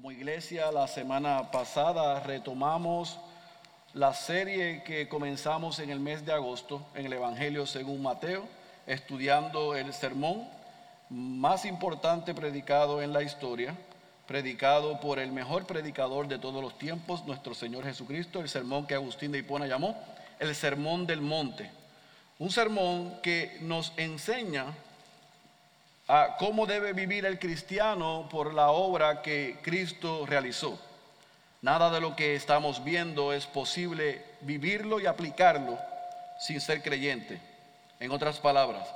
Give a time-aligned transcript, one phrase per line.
[0.00, 3.18] Como iglesia, la semana pasada retomamos
[3.92, 8.48] la serie que comenzamos en el mes de agosto en el Evangelio según Mateo,
[8.86, 10.48] estudiando el sermón
[11.10, 13.76] más importante predicado en la historia,
[14.26, 18.94] predicado por el mejor predicador de todos los tiempos, nuestro Señor Jesucristo, el sermón que
[18.94, 20.02] Agustín de Hipona llamó
[20.38, 21.70] el Sermón del Monte.
[22.38, 24.64] Un sermón que nos enseña
[26.12, 30.76] a cómo debe vivir el cristiano por la obra que Cristo realizó.
[31.62, 35.78] Nada de lo que estamos viendo es posible vivirlo y aplicarlo
[36.40, 37.40] sin ser creyente.
[38.00, 38.88] En otras palabras,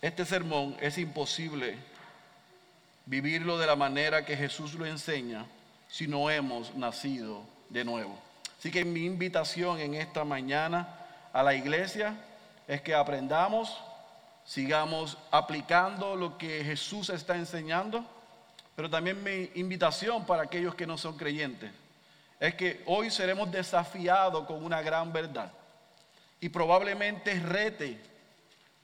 [0.00, 1.76] este sermón es imposible
[3.06, 5.46] vivirlo de la manera que Jesús lo enseña
[5.88, 8.16] si no hemos nacido de nuevo.
[8.60, 10.86] Así que mi invitación en esta mañana
[11.32, 12.14] a la iglesia
[12.68, 13.82] es que aprendamos
[14.44, 18.04] sigamos aplicando lo que Jesús está enseñando,
[18.76, 21.70] pero también mi invitación para aquellos que no son creyentes
[22.40, 25.50] es que hoy seremos desafiados con una gran verdad
[26.40, 27.98] y probablemente rete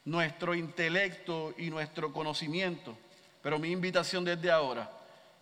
[0.05, 2.97] nuestro intelecto y nuestro conocimiento,
[3.43, 4.91] pero mi invitación desde ahora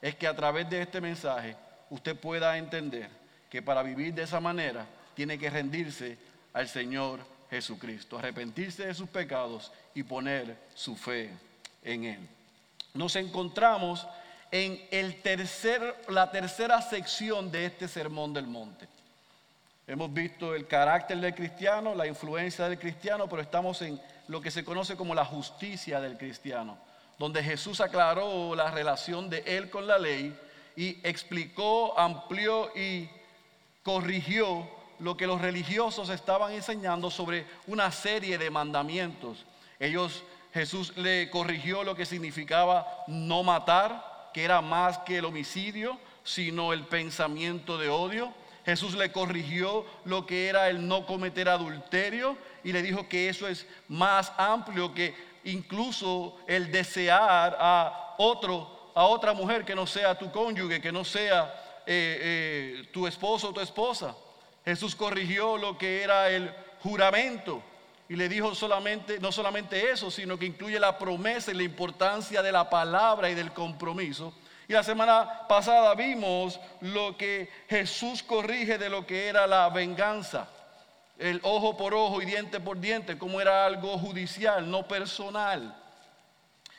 [0.03, 1.57] es que a través de este mensaje
[1.91, 3.09] usted pueda entender
[3.49, 6.19] que para vivir de esa manera tiene que rendirse
[6.53, 11.31] al Señor Jesucristo, arrepentirse de sus pecados y poner su fe
[11.83, 12.29] en Él.
[12.95, 14.07] Nos encontramos
[14.51, 18.89] en el tercer, la tercera sección de este Sermón del Monte.
[19.87, 24.51] Hemos visto el carácter del cristiano, la influencia del cristiano, pero estamos en lo que
[24.51, 26.77] se conoce como la justicia del cristiano,
[27.19, 30.39] donde Jesús aclaró la relación de él con la ley
[30.77, 33.09] y explicó, amplió y
[33.83, 34.69] corrigió
[35.01, 39.45] lo que los religiosos estaban enseñando sobre una serie de mandamientos.
[39.79, 45.99] Ellos, Jesús le corrigió lo que significaba no matar, que era más que el homicidio,
[46.25, 48.33] sino el pensamiento de odio.
[48.65, 53.49] Jesús le corrigió lo que era el no cometer adulterio y le dijo que eso
[53.49, 55.15] es más amplio que
[55.45, 61.05] incluso el desear a otro, a otra mujer que no sea tu cónyuge, que no
[61.05, 64.15] sea eh, eh, tu esposo o tu esposa.
[64.69, 66.53] Jesús corrigió lo que era el
[66.83, 67.63] juramento
[68.07, 72.43] y le dijo solamente, no solamente eso, sino que incluye la promesa y la importancia
[72.43, 74.35] de la palabra y del compromiso.
[74.69, 80.51] Y la semana pasada vimos lo que Jesús corrige de lo que era la venganza,
[81.19, 85.83] el ojo por ojo y diente por diente, como era algo judicial, no personal,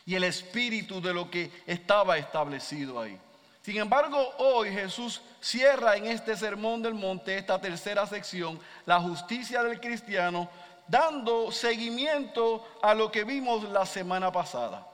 [0.06, 3.20] y el espíritu de lo que estaba establecido ahí.
[3.70, 9.62] Sin embargo, hoy Jesús cierra en este sermón del monte, esta tercera sección, la justicia
[9.62, 10.50] del cristiano,
[10.88, 14.88] dando seguimiento a lo que vimos la semana pasada.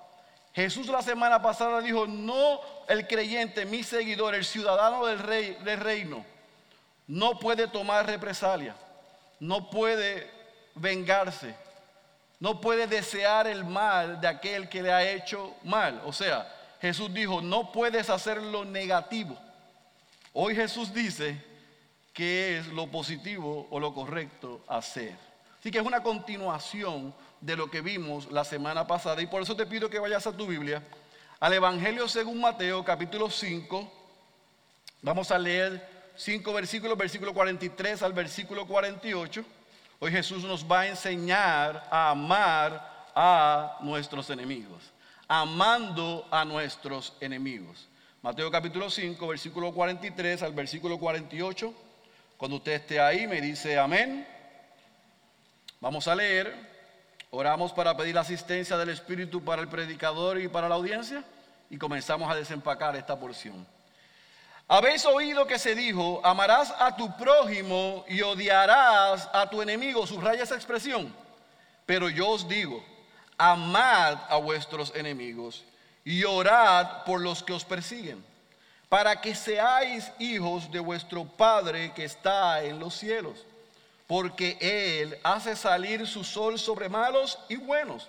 [0.53, 2.59] Jesús la semana pasada dijo, no
[2.89, 6.25] el creyente, mi seguidor, el ciudadano del, rey, del reino,
[7.07, 8.75] no puede tomar represalia,
[9.39, 10.29] no puede
[10.73, 11.55] vengarse,
[12.41, 16.01] no puede desear el mal de aquel que le ha hecho mal.
[16.03, 16.45] O sea,
[16.85, 19.35] Jesús dijo, no puedes hacer lo negativo.
[20.33, 21.43] Hoy Jesús dice
[22.13, 25.15] que es lo positivo o lo correcto hacer.
[25.59, 29.19] Así que es una continuación de lo que vimos la semana pasada.
[29.19, 30.83] Y por eso te pido que vayas a tu Biblia,
[31.39, 33.91] al Evangelio según Mateo, capítulo 5.
[35.01, 39.43] Vamos a leer cinco versículos, versículo 43 al versículo 48.
[39.97, 44.94] Hoy Jesús nos va a enseñar a amar a nuestros enemigos
[45.27, 47.87] amando a nuestros enemigos.
[48.21, 51.73] Mateo capítulo 5, versículo 43 al versículo 48.
[52.37, 54.27] Cuando usted esté ahí, me dice amén.
[55.79, 56.53] Vamos a leer.
[57.29, 61.23] Oramos para pedir la asistencia del Espíritu para el predicador y para la audiencia.
[61.69, 63.67] Y comenzamos a desempacar esta porción.
[64.67, 70.07] Habéis oído que se dijo, amarás a tu prójimo y odiarás a tu enemigo.
[70.07, 71.13] Subraya esa expresión.
[71.85, 72.83] Pero yo os digo,
[73.37, 75.63] amad a vuestros enemigos
[76.03, 78.23] y orad por los que os persiguen,
[78.89, 83.45] para que seáis hijos de vuestro Padre que está en los cielos,
[84.07, 88.07] porque Él hace salir su sol sobre malos y buenos,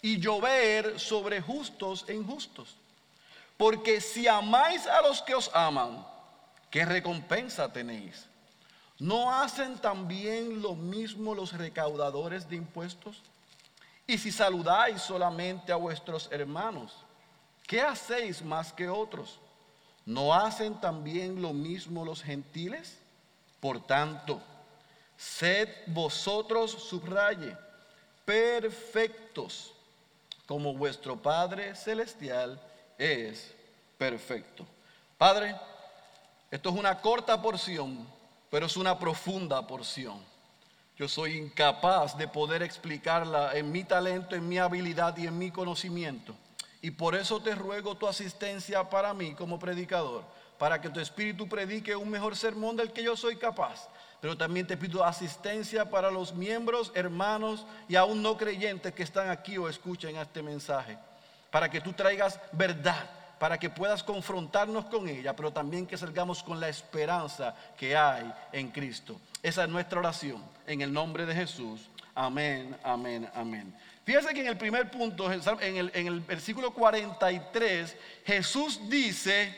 [0.00, 2.76] y llover sobre justos e injustos.
[3.56, 6.06] Porque si amáis a los que os aman,
[6.70, 8.26] ¿qué recompensa tenéis?
[8.98, 13.22] ¿No hacen también lo mismo los recaudadores de impuestos?
[14.10, 16.96] Y si saludáis solamente a vuestros hermanos,
[17.66, 19.38] ¿qué hacéis más que otros?
[20.06, 22.96] ¿No hacen también lo mismo los gentiles?
[23.60, 24.40] Por tanto,
[25.14, 27.54] sed vosotros, subraye,
[28.24, 29.74] perfectos,
[30.46, 32.58] como vuestro Padre Celestial
[32.96, 33.52] es
[33.98, 34.64] perfecto.
[35.18, 35.54] Padre,
[36.50, 38.08] esto es una corta porción,
[38.50, 40.18] pero es una profunda porción.
[40.98, 45.52] Yo soy incapaz de poder explicarla en mi talento, en mi habilidad y en mi
[45.52, 46.34] conocimiento.
[46.82, 50.24] Y por eso te ruego tu asistencia para mí como predicador,
[50.58, 53.88] para que tu espíritu predique un mejor sermón del que yo soy capaz.
[54.20, 59.30] Pero también te pido asistencia para los miembros, hermanos y aún no creyentes que están
[59.30, 60.98] aquí o escuchen este mensaje,
[61.52, 63.08] para que tú traigas verdad,
[63.38, 68.32] para que puedas confrontarnos con ella, pero también que salgamos con la esperanza que hay
[68.52, 69.20] en Cristo.
[69.42, 71.88] Esa es nuestra oración, en el nombre de Jesús.
[72.14, 73.74] Amén, amén, amén.
[74.04, 79.54] Fíjense que en el primer punto, en el, en el versículo 43, Jesús dice,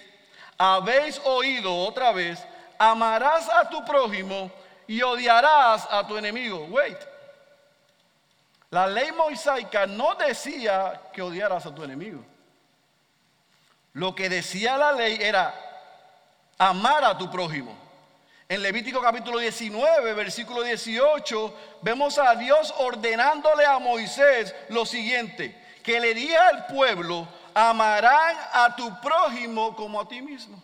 [0.59, 2.45] habéis oído otra vez,
[2.79, 4.51] amarás a tu prójimo
[4.87, 6.67] y odiarás a tu enemigo.
[6.67, 6.99] Wait.
[8.71, 12.25] La ley mosaica no decía que odiaras a tu enemigo.
[13.93, 15.55] Lo que decía la ley era
[16.59, 17.77] amar a tu prójimo.
[18.49, 26.01] En Levítico capítulo 19, versículo 18, vemos a Dios ordenándole a Moisés lo siguiente, que
[26.01, 30.61] le diga al pueblo, amarán a tu prójimo como a ti mismo.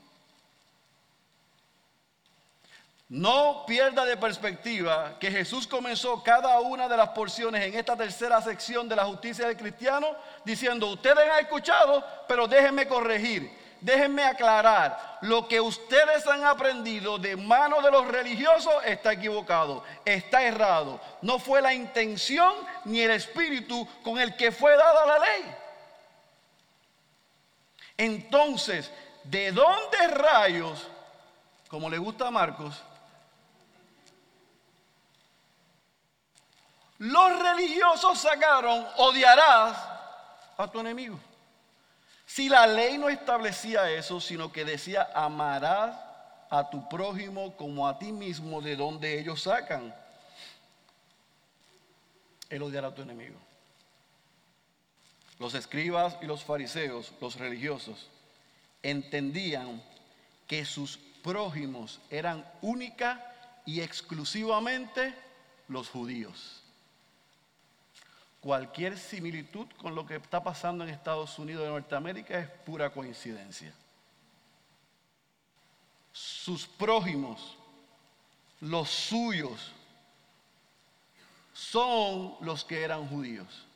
[3.08, 8.42] No pierda de perspectiva que Jesús comenzó cada una de las porciones en esta tercera
[8.42, 10.08] sección de la justicia del cristiano
[10.44, 13.48] diciendo, ustedes han escuchado, pero déjenme corregir,
[13.80, 20.42] déjenme aclarar, lo que ustedes han aprendido de mano de los religiosos está equivocado, está
[20.42, 21.00] errado.
[21.22, 22.54] No fue la intención
[22.86, 25.54] ni el espíritu con el que fue dada la ley.
[27.98, 28.90] Entonces,
[29.22, 30.88] ¿de dónde rayos,
[31.68, 32.82] como le gusta a Marcos,
[36.98, 39.76] Los religiosos sacaron, odiarás
[40.56, 41.18] a tu enemigo.
[42.24, 45.96] Si la ley no establecía eso, sino que decía, amarás
[46.48, 49.94] a tu prójimo como a ti mismo, de donde ellos sacan,
[52.48, 53.36] el odiará a tu enemigo.
[55.38, 58.08] Los escribas y los fariseos, los religiosos,
[58.82, 59.82] entendían
[60.46, 63.34] que sus prójimos eran única
[63.66, 65.14] y exclusivamente
[65.68, 66.62] los judíos
[68.46, 73.74] cualquier similitud con lo que está pasando en Estados Unidos de Norteamérica es pura coincidencia.
[76.12, 77.58] Sus prójimos,
[78.60, 79.72] los suyos,
[81.52, 83.66] son los que eran judíos.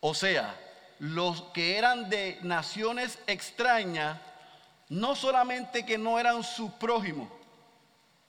[0.00, 0.58] O sea,
[0.98, 4.18] los que eran de naciones extrañas,
[4.88, 7.28] no solamente que no eran sus prójimos,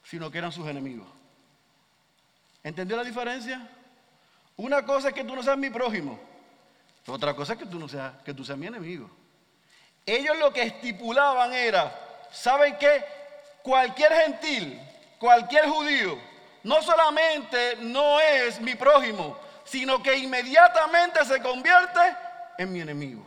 [0.04, 1.08] sino que eran sus enemigos.
[2.62, 3.66] ¿Entendió la diferencia?
[4.58, 6.18] Una cosa es que tú no seas mi prójimo.
[7.06, 9.08] Otra cosa es que tú no seas, que tú seas mi enemigo.
[10.04, 13.04] Ellos lo que estipulaban era, ¿saben qué?
[13.62, 14.80] Cualquier gentil,
[15.18, 16.18] cualquier judío,
[16.64, 22.00] no solamente no es mi prójimo, sino que inmediatamente se convierte
[22.58, 23.24] en mi enemigo.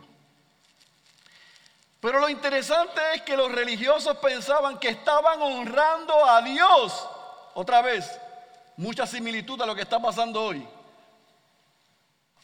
[1.98, 7.08] Pero lo interesante es que los religiosos pensaban que estaban honrando a Dios.
[7.54, 8.20] Otra vez,
[8.76, 10.68] mucha similitud a lo que está pasando hoy.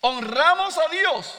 [0.09, 1.39] Honramos a Dios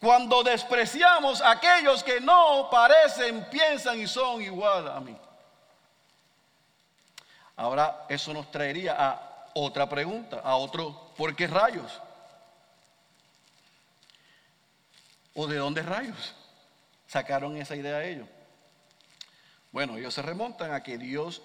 [0.00, 5.16] cuando despreciamos a aquellos que no parecen, piensan y son igual a mí.
[7.54, 12.00] Ahora eso nos traería a otra pregunta, a otro, ¿por qué rayos?
[15.34, 16.34] ¿O de dónde rayos
[17.06, 18.26] sacaron esa idea ellos?
[19.70, 21.40] Bueno, ellos se remontan a que Dios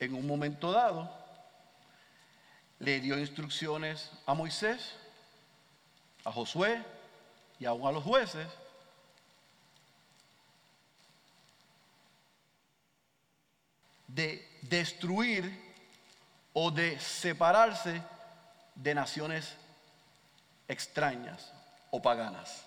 [0.00, 1.08] en un momento dado
[2.80, 4.94] le dio instrucciones a Moisés,
[6.24, 6.82] a Josué
[7.58, 8.46] y aún a los jueces
[14.06, 15.68] de destruir
[16.52, 18.02] o de separarse
[18.74, 19.54] de naciones
[20.66, 21.52] extrañas
[21.90, 22.64] o paganas.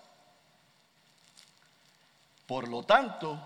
[2.46, 3.40] Por lo tanto,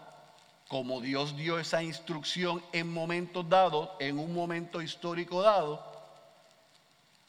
[0.68, 5.95] como Dios dio esa instrucción en momentos dados, en un momento histórico dado,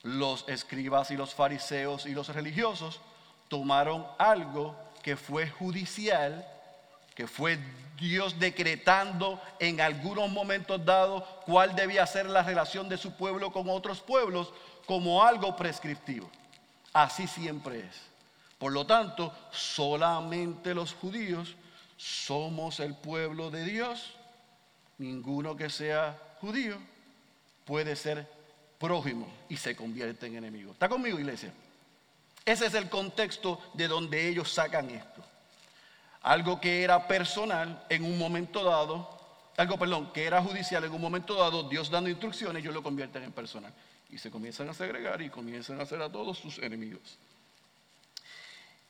[0.03, 3.01] los escribas y los fariseos y los religiosos
[3.47, 6.45] tomaron algo que fue judicial,
[7.15, 7.57] que fue
[7.97, 13.69] Dios decretando en algunos momentos dados cuál debía ser la relación de su pueblo con
[13.69, 14.53] otros pueblos,
[14.85, 16.29] como algo prescriptivo.
[16.93, 18.01] Así siempre es.
[18.57, 21.55] Por lo tanto, solamente los judíos
[21.97, 24.13] somos el pueblo de Dios.
[24.97, 26.77] Ninguno que sea judío
[27.65, 28.36] puede ser
[28.77, 30.71] prójimo y se convierte en enemigo.
[30.71, 31.51] ¿Está conmigo, iglesia?
[32.45, 35.23] Ese es el contexto de donde ellos sacan esto.
[36.21, 39.17] Algo que era personal en un momento dado,
[39.57, 43.23] algo, perdón, que era judicial en un momento dado, Dios dando instrucciones, ellos lo convierten
[43.23, 43.73] en personal.
[44.09, 47.17] Y se comienzan a segregar y comienzan a hacer a todos sus enemigos.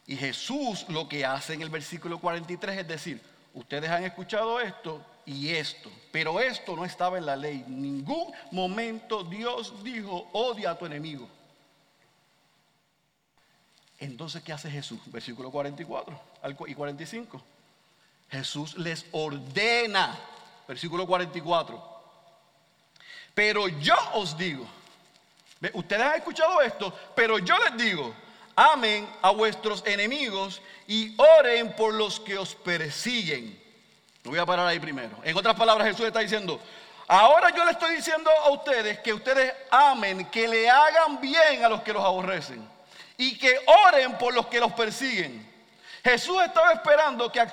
[0.05, 3.21] Y Jesús lo que hace en el versículo 43 es decir,
[3.53, 7.61] ustedes han escuchado esto y esto, pero esto no estaba en la ley.
[7.67, 11.27] En ningún momento Dios dijo, odia a tu enemigo.
[13.99, 14.99] Entonces, ¿qué hace Jesús?
[15.07, 16.17] Versículo 44
[16.67, 17.41] y 45.
[18.31, 20.17] Jesús les ordena,
[20.65, 21.97] versículo 44.
[23.33, 24.65] Pero yo os digo,
[25.73, 28.13] ustedes han escuchado esto, pero yo les digo,
[28.55, 33.66] amen a vuestros enemigos y oren por los que os persiguen.
[34.23, 35.17] Lo voy a parar ahí primero.
[35.23, 36.59] En otras palabras, Jesús está diciendo,
[37.07, 41.69] ahora yo le estoy diciendo a ustedes que ustedes amen, que le hagan bien a
[41.69, 42.67] los que los aborrecen
[43.17, 45.45] y que oren por los que los persiguen.
[46.03, 47.45] Jesús estaba esperando que,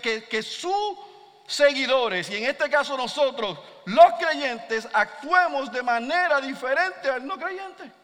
[0.00, 0.98] que, que sus
[1.46, 7.98] seguidores, y en este caso nosotros, los creyentes, actuemos de manera diferente al no creyente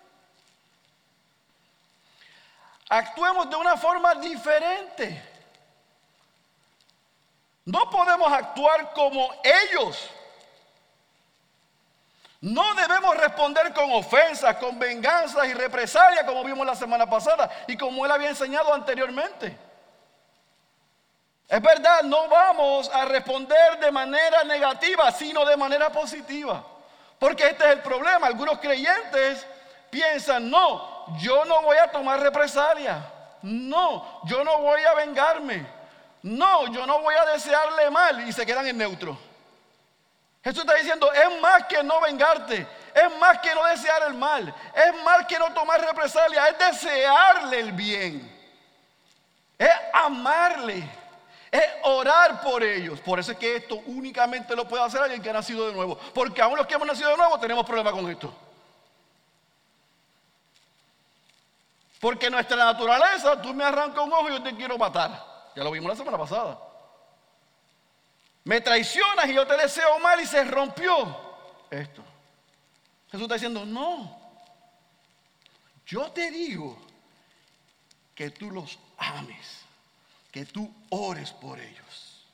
[2.88, 5.33] actuemos de una forma diferente.
[7.64, 10.10] No podemos actuar como ellos.
[12.40, 17.76] No debemos responder con ofensas, con venganzas y represalias como vimos la semana pasada y
[17.76, 19.56] como él había enseñado anteriormente.
[21.48, 26.62] Es verdad, no vamos a responder de manera negativa, sino de manera positiva.
[27.18, 28.26] Porque este es el problema.
[28.26, 29.46] Algunos creyentes
[29.88, 33.10] piensan, no, yo no voy a tomar represalia.
[33.40, 35.66] No, yo no voy a vengarme.
[36.24, 39.18] No, yo no voy a desearle mal y se quedan en neutro.
[40.42, 44.54] Jesús está diciendo, es más que no vengarte, es más que no desear el mal,
[44.74, 48.34] es más que no tomar represalia, es desearle el bien,
[49.58, 50.88] es amarle,
[51.50, 53.00] es orar por ellos.
[53.00, 55.98] Por eso es que esto únicamente lo puede hacer alguien que ha nacido de nuevo,
[56.14, 58.34] porque aún los que hemos nacido de nuevo tenemos problemas con esto.
[62.00, 65.33] Porque nuestra naturaleza, tú me arrancas un ojo y yo te quiero matar.
[65.54, 66.58] Ya lo vimos la semana pasada.
[68.44, 71.16] Me traicionas y yo te deseo mal y se rompió
[71.70, 72.02] esto.
[73.10, 74.20] Jesús está diciendo, no.
[75.86, 76.78] Yo te digo
[78.14, 79.60] que tú los ames,
[80.30, 82.24] que tú ores por ellos.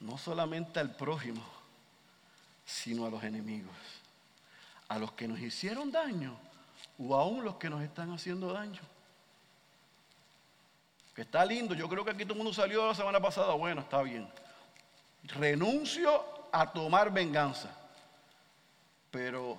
[0.00, 1.42] No solamente al prójimo,
[2.64, 3.76] sino a los enemigos,
[4.88, 6.38] a los que nos hicieron daño
[6.98, 8.80] o aún los que nos están haciendo daño.
[11.20, 14.00] Está lindo, yo creo que aquí todo el mundo salió la semana pasada, bueno, está
[14.00, 14.26] bien.
[15.24, 17.70] Renuncio a tomar venganza,
[19.10, 19.58] pero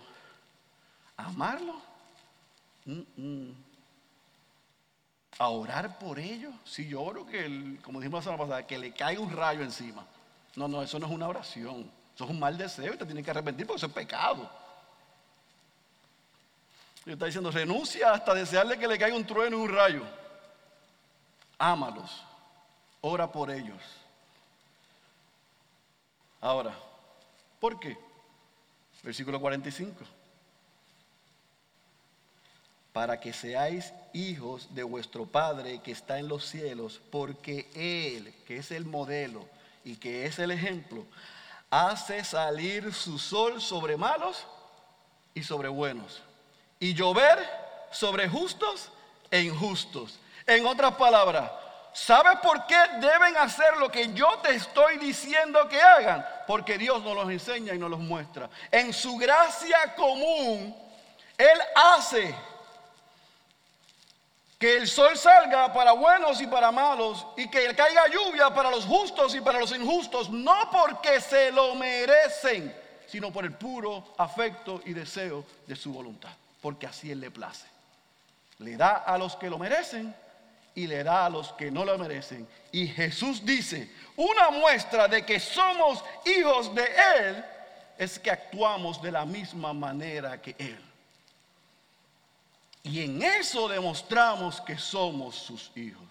[1.15, 1.80] amarlo,
[5.38, 8.91] a orar por ellos, si yo oro que, como dijimos la semana pasada, que le
[8.91, 10.03] caiga un rayo encima.
[10.56, 13.24] No, no, eso no es una oración, eso es un mal deseo y te tienes
[13.24, 14.50] que arrepentir porque eso es pecado.
[17.06, 20.20] Y está diciendo, renuncia hasta desearle que le caiga un trueno y un rayo.
[21.63, 22.24] Ámalos.
[23.01, 23.80] Ora por ellos.
[26.41, 26.74] Ahora,
[27.60, 27.96] ¿por qué?
[29.03, 30.03] Versículo 45.
[32.91, 38.58] Para que seáis hijos de vuestro Padre que está en los cielos, porque Él, que
[38.58, 39.48] es el modelo
[39.86, 41.06] y que es el ejemplo,
[41.70, 44.48] hace salir su sol sobre malos
[45.36, 46.24] y sobre buenos
[46.80, 47.38] y llover
[47.91, 48.89] sobre justos
[49.30, 50.18] e injustos.
[50.45, 51.50] En otras palabras,
[51.93, 56.25] ¿sabes por qué deben hacer lo que yo te estoy diciendo que hagan?
[56.48, 58.50] Porque Dios nos los enseña y nos los muestra.
[58.71, 60.75] En su gracia común,
[61.38, 62.36] Él hace
[64.57, 68.86] que el sol salga para buenos y para malos y que caiga lluvia para los
[68.86, 72.75] justos y para los injustos, no porque se lo merecen,
[73.07, 76.31] sino por el puro afecto y deseo de su voluntad
[76.62, 77.65] porque así Él le place.
[78.60, 80.15] Le da a los que lo merecen
[80.73, 82.47] y le da a los que no lo merecen.
[82.71, 86.87] Y Jesús dice, una muestra de que somos hijos de
[87.17, 87.45] Él
[87.97, 90.81] es que actuamos de la misma manera que Él.
[92.83, 96.07] Y en eso demostramos que somos sus hijos.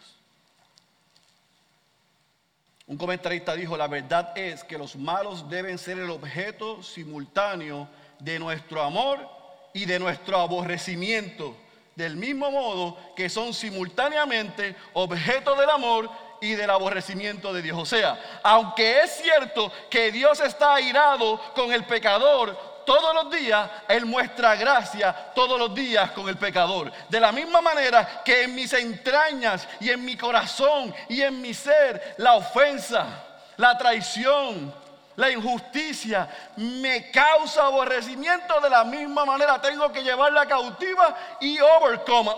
[2.87, 7.89] Un comentarista dijo, la verdad es que los malos deben ser el objeto simultáneo
[8.19, 9.29] de nuestro amor
[9.73, 11.57] y de nuestro aborrecimiento,
[12.01, 17.79] del mismo modo que son simultáneamente objeto del amor y del aborrecimiento de Dios.
[17.79, 23.71] O sea, aunque es cierto que Dios está airado con el pecador, todos los días,
[23.89, 26.91] Él muestra gracia todos los días con el pecador.
[27.09, 31.53] De la misma manera que en mis entrañas y en mi corazón y en mi
[31.55, 33.25] ser, la ofensa,
[33.59, 34.75] la traición,
[35.21, 42.33] la injusticia me causa aborrecimiento, de la misma manera tengo que llevarla cautiva y overcome,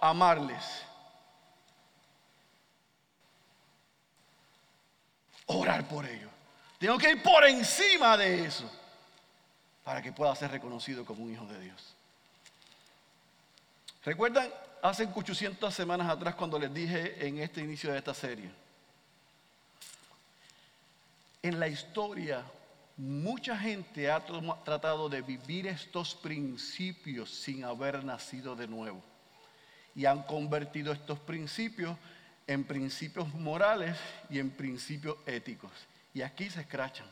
[0.00, 0.64] amarles.
[5.46, 6.30] Orar por ellos.
[6.78, 8.70] Tengo que ir por encima de eso
[9.82, 11.94] para que pueda ser reconocido como un hijo de Dios.
[14.04, 14.48] ¿Recuerdan
[14.80, 18.50] hace 800 semanas atrás cuando les dije en este inicio de esta serie?
[21.42, 22.44] En la historia,
[22.98, 24.22] mucha gente ha
[24.62, 29.02] tratado de vivir estos principios sin haber nacido de nuevo.
[29.94, 31.96] Y han convertido estos principios
[32.46, 33.96] en principios morales
[34.28, 35.70] y en principios éticos.
[36.12, 37.06] Y aquí se escrachan.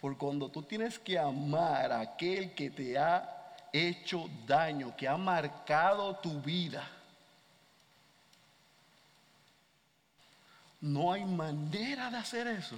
[0.00, 5.16] Por cuando tú tienes que amar a aquel que te ha hecho daño, que ha
[5.16, 6.88] marcado tu vida
[10.80, 12.76] No hay manera de hacer eso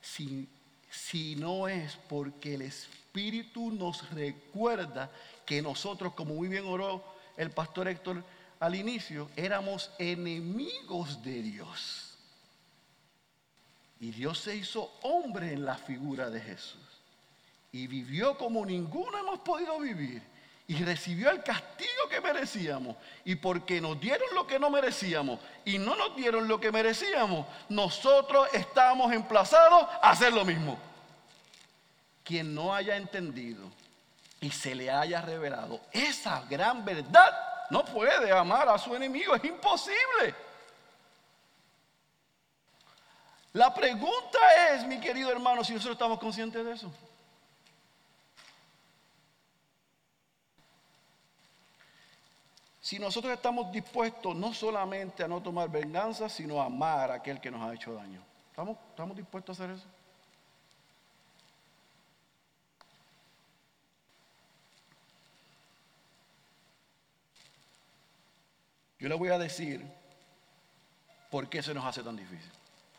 [0.00, 0.48] si,
[0.90, 5.10] si no es porque el Espíritu nos recuerda
[5.44, 7.04] que nosotros, como muy bien oró
[7.36, 8.24] el pastor Héctor
[8.60, 12.16] al inicio, éramos enemigos de Dios.
[14.00, 16.80] Y Dios se hizo hombre en la figura de Jesús.
[17.72, 20.22] Y vivió como ninguno hemos podido vivir
[20.68, 22.96] y recibió el castigo que merecíamos.
[23.24, 27.46] Y porque nos dieron lo que no merecíamos y no nos dieron lo que merecíamos,
[27.68, 30.78] nosotros estamos emplazados a hacer lo mismo.
[32.24, 33.70] Quien no haya entendido
[34.40, 37.32] y se le haya revelado esa gran verdad,
[37.70, 40.34] no puede amar a su enemigo, es imposible.
[43.52, 44.38] La pregunta
[44.74, 46.92] es, mi querido hermano, si nosotros estamos conscientes de eso.
[52.86, 57.40] Si nosotros estamos dispuestos no solamente a no tomar venganza, sino a amar a aquel
[57.40, 58.22] que nos ha hecho daño.
[58.48, 59.88] ¿Estamos, estamos dispuestos a hacer eso?
[69.00, 69.84] Yo le voy a decir
[71.28, 72.52] por qué se nos hace tan difícil.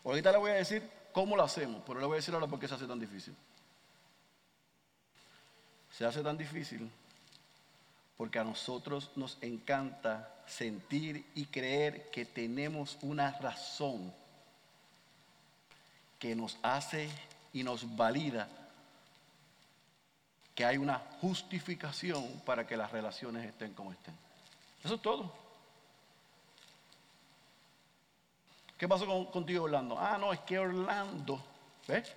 [0.04, 2.60] Ahorita le voy a decir cómo lo hacemos, pero le voy a decir ahora por
[2.60, 3.34] qué se hace tan difícil.
[5.92, 6.90] Se hace tan difícil
[8.18, 14.12] porque a nosotros nos encanta sentir y creer que tenemos una razón
[16.18, 17.08] que nos hace
[17.52, 18.48] y nos valida
[20.52, 24.16] que hay una justificación para que las relaciones estén como estén.
[24.82, 25.32] Eso es todo.
[28.76, 29.96] ¿Qué pasó contigo, Orlando?
[29.96, 31.40] Ah, no, es que Orlando,
[31.86, 32.12] ¿ves?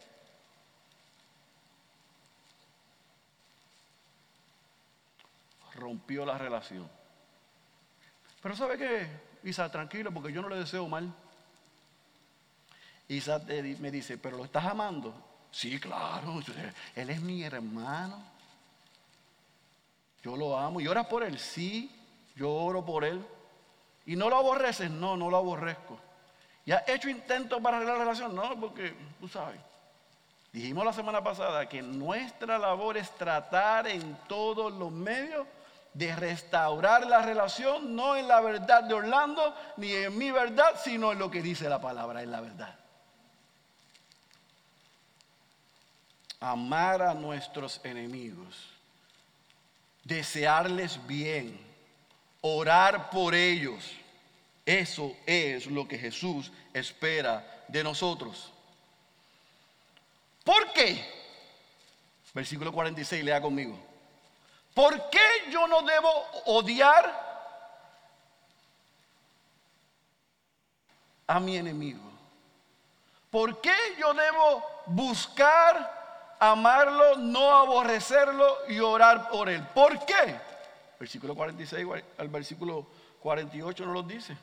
[5.82, 6.89] Rompió la relación.
[8.41, 9.08] Pero ¿sabe qué?
[9.44, 11.13] Isa, tranquilo, porque yo no le deseo mal.
[13.08, 13.39] Isa
[13.80, 15.13] me dice, ¿pero lo estás amando?
[15.52, 16.39] Sí, claro,
[16.96, 18.24] él es mi hermano.
[20.24, 20.80] Yo lo amo.
[20.80, 21.38] ¿Y oras por él?
[21.38, 21.91] Sí,
[22.36, 23.26] yo oro por él.
[24.06, 24.89] ¿Y no lo aborreces?
[24.89, 26.00] No, no lo aborrezco.
[26.65, 28.36] ¿Y has hecho intentos para arreglar la relación?
[28.36, 29.60] No, porque tú sabes.
[30.54, 35.48] Dijimos la semana pasada que nuestra labor es tratar en todos los medios
[35.94, 41.12] de restaurar la relación, no en la verdad de Orlando, ni en mi verdad, sino
[41.12, 42.76] en lo que dice la palabra, en la verdad.
[46.40, 48.70] Amar a nuestros enemigos,
[50.04, 51.60] desearles bien,
[52.40, 53.92] orar por ellos,
[54.66, 58.52] eso es lo que Jesús espera de nosotros.
[60.44, 61.06] ¿Por qué?
[62.34, 63.91] Versículo 46, lea conmigo.
[64.74, 66.10] ¿Por qué yo no debo
[66.46, 67.30] odiar
[71.28, 72.02] a mi enemigo?
[73.30, 79.66] ¿Por qué yo debo buscar amarlo, no aborrecerlo y orar por él?
[79.74, 80.40] ¿Por qué?
[81.00, 82.88] Versículo 46 al versículo
[83.22, 84.38] 48 nos lo dice.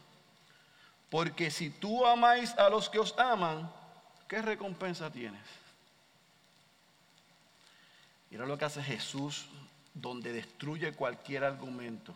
[1.10, 3.70] Porque si tú amáis a los que os aman,
[4.26, 5.42] ¿qué recompensa tienes?
[8.30, 9.46] Mira lo que hace Jesús
[9.94, 12.14] donde destruye cualquier argumento.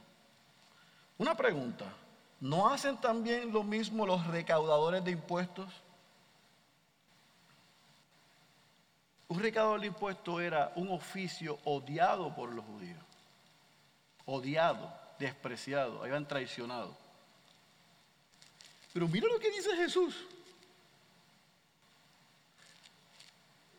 [1.19, 1.87] Una pregunta,
[2.41, 5.73] ¿no hacen también lo mismo los recaudadores de impuestos?
[9.29, 13.03] Un recaudador de impuestos era un oficio odiado por los judíos.
[14.27, 16.97] Odiado, despreciado, habían traicionado.
[18.93, 20.15] Pero mira lo que dice Jesús.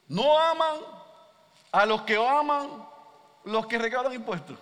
[0.08, 0.78] No aman
[1.72, 2.93] a los que aman
[3.46, 4.58] los que recaudan impuestos.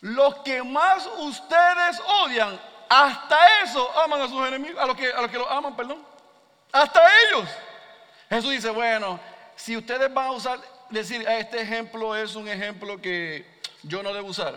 [0.00, 5.20] Los que más ustedes odian, hasta eso aman a sus enemigos, a los que, a
[5.20, 6.02] los, que los aman, perdón.
[6.72, 7.48] Hasta ellos.
[8.28, 9.18] Jesús dice, bueno,
[9.56, 14.28] si ustedes van a usar, decir, este ejemplo es un ejemplo que yo no debo
[14.28, 14.54] usar,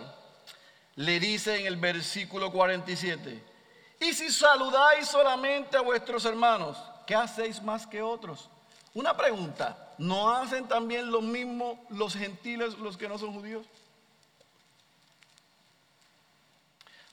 [0.94, 3.42] le dice en el versículo 47,
[4.00, 8.48] y si saludáis solamente a vuestros hermanos, ¿qué hacéis más que otros?
[8.94, 13.64] Una pregunta, ¿no hacen también lo mismo los gentiles, los que no son judíos?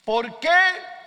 [0.04, 0.60] ¿Por qué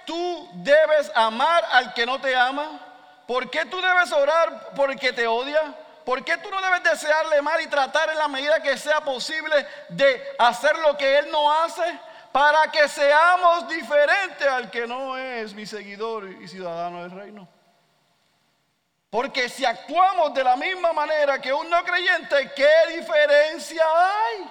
[0.06, 2.80] tú debes amar al que no te ama?
[3.26, 5.76] ¿Por qué tú debes orar por el que te odia?
[6.04, 9.66] ¿Por qué tú no debes desearle mal y tratar en la medida que sea posible
[9.88, 11.98] de hacer lo que él no hace?
[12.30, 17.48] Para que seamos diferentes al que no es mi seguidor y ciudadano del reino.
[19.12, 24.50] Porque si actuamos de la misma manera que un no creyente, ¿qué diferencia hay?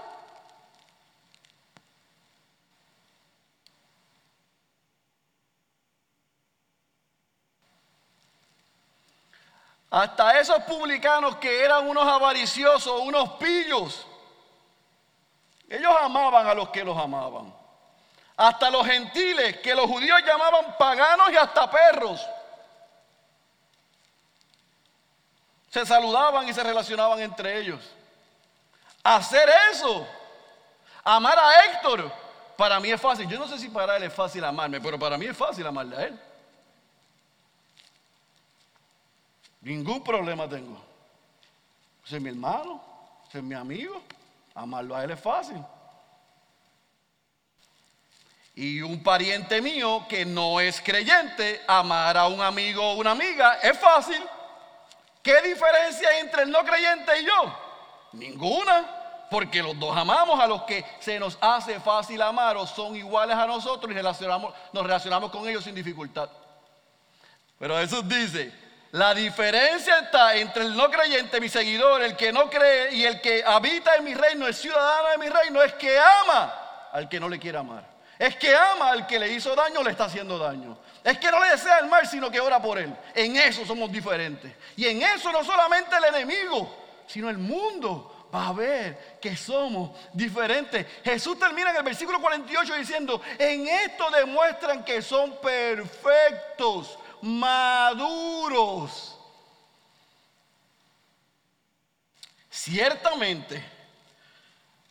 [9.90, 14.06] Hasta esos publicanos que eran unos avariciosos, unos pillos,
[15.68, 17.52] ellos amaban a los que los amaban.
[18.38, 22.24] Hasta los gentiles que los judíos llamaban paganos y hasta perros.
[25.72, 27.80] Se saludaban y se relacionaban entre ellos.
[29.02, 30.06] Hacer eso,
[31.04, 32.12] amar a Héctor,
[32.58, 33.28] para mí es fácil.
[33.28, 35.96] Yo no sé si para él es fácil amarme, pero para mí es fácil amarle
[35.96, 36.20] a él.
[39.62, 40.78] Ningún problema tengo.
[42.06, 42.84] Ese es mi hermano,
[43.30, 44.02] ese es mi amigo.
[44.54, 45.64] Amarlo a él es fácil.
[48.56, 53.54] Y un pariente mío que no es creyente, amar a un amigo o una amiga
[53.62, 54.22] es fácil.
[55.22, 57.58] ¿Qué diferencia hay entre el no creyente y yo?
[58.14, 58.98] Ninguna.
[59.30, 63.38] Porque los dos amamos a los que se nos hace fácil amar o son iguales
[63.38, 66.30] a nosotros y nos relacionamos con ellos sin dificultad.
[67.58, 68.52] Pero Jesús dice,
[68.92, 73.22] la diferencia está entre el no creyente, mi seguidor, el que no cree y el
[73.22, 76.54] que habita en mi reino, el ciudadano de mi reino, es que ama
[76.92, 77.86] al que no le quiere amar.
[78.20, 80.78] Es que ama al que le hizo daño, le está haciendo daño.
[81.04, 82.96] Es que no le desea el mal, sino que ora por él.
[83.16, 84.54] En eso somos diferentes.
[84.76, 89.92] Y en eso no solamente el enemigo, sino el mundo va a ver que somos
[90.14, 90.86] diferentes.
[91.04, 99.18] Jesús termina en el versículo 48 diciendo, en esto demuestran que son perfectos maduros.
[102.50, 103.64] Ciertamente,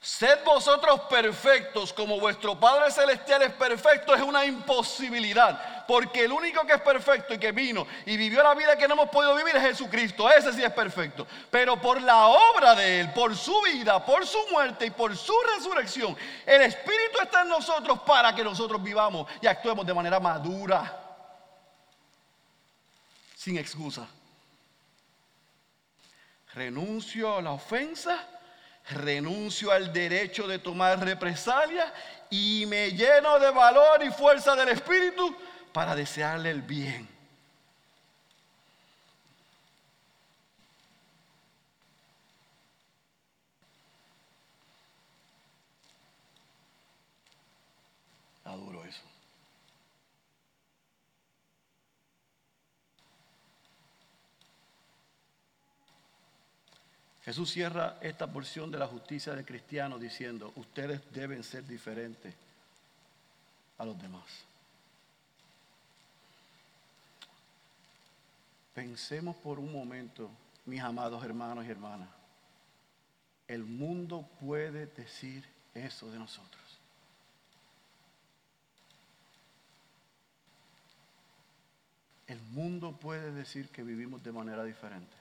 [0.01, 5.87] sed vosotros perfectos como vuestro Padre Celestial es perfecto es una imposibilidad.
[5.87, 8.95] Porque el único que es perfecto y que vino y vivió la vida que no
[8.95, 10.31] hemos podido vivir es Jesucristo.
[10.31, 11.27] Ese sí es perfecto.
[11.51, 15.35] Pero por la obra de Él, por su vida, por su muerte y por su
[15.57, 21.09] resurrección, el Espíritu está en nosotros para que nosotros vivamos y actuemos de manera madura
[23.41, 24.07] sin excusa.
[26.53, 28.29] Renuncio a la ofensa,
[28.91, 31.93] renuncio al derecho de tomar represalia
[32.31, 35.37] y me lleno de valor y fuerza del Espíritu
[35.73, 37.09] para desearle el bien.
[48.45, 49.03] Adoro eso.
[57.25, 62.35] Jesús cierra esta porción de la justicia del cristiano diciendo, ustedes deben ser diferentes
[63.77, 64.25] a los demás.
[68.75, 70.31] Pensemos por un momento,
[70.65, 72.09] mis amados hermanos y hermanas,
[73.49, 76.61] el mundo puede decir eso de nosotros.
[82.27, 85.20] El mundo puede decir que vivimos de manera diferente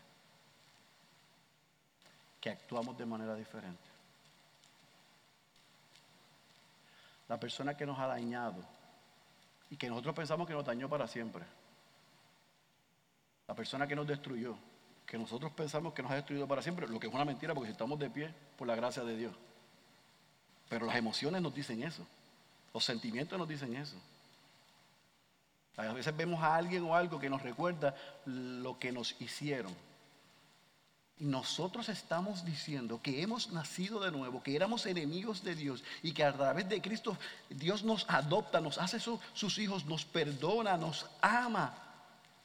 [2.39, 3.83] que actuamos de manera diferente.
[7.27, 8.63] La persona que nos ha dañado
[9.69, 11.43] y que nosotros pensamos que nos dañó para siempre.
[13.47, 14.55] La persona que nos destruyó,
[15.05, 17.71] que nosotros pensamos que nos ha destruido para siempre, lo que es una mentira porque
[17.71, 19.35] estamos de pie por la gracia de Dios.
[20.69, 22.05] Pero las emociones nos dicen eso,
[22.73, 23.95] los sentimientos nos dicen eso.
[25.77, 29.73] A veces vemos a alguien o algo que nos recuerda lo que nos hicieron.
[31.19, 36.23] Nosotros estamos diciendo que hemos nacido de nuevo, que éramos enemigos de Dios y que
[36.23, 37.17] a través de Cristo
[37.49, 41.73] Dios nos adopta, nos hace sus hijos, nos perdona, nos ama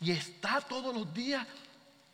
[0.01, 1.47] y está todos los días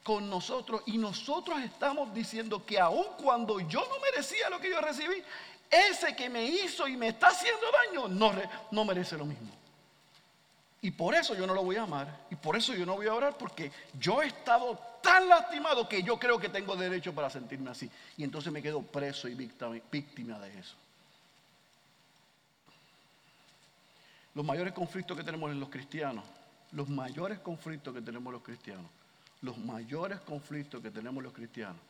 [0.03, 4.81] con nosotros y nosotros estamos diciendo que aun cuando yo no merecía lo que yo
[4.83, 5.23] recibí,
[5.71, 8.33] ese que me hizo y me está haciendo daño no,
[8.71, 9.49] no merece lo mismo.
[10.83, 12.27] Y por eso yo no lo voy a amar.
[12.31, 13.37] Y por eso yo no voy a orar.
[13.37, 17.91] Porque yo he estado tan lastimado que yo creo que tengo derecho para sentirme así.
[18.17, 20.75] Y entonces me quedo preso y víctima de eso.
[24.35, 26.25] Los mayores conflictos que tenemos en los cristianos,
[26.73, 28.87] los mayores conflictos que tenemos los cristianos,
[29.43, 31.81] los mayores conflictos que tenemos los cristianos,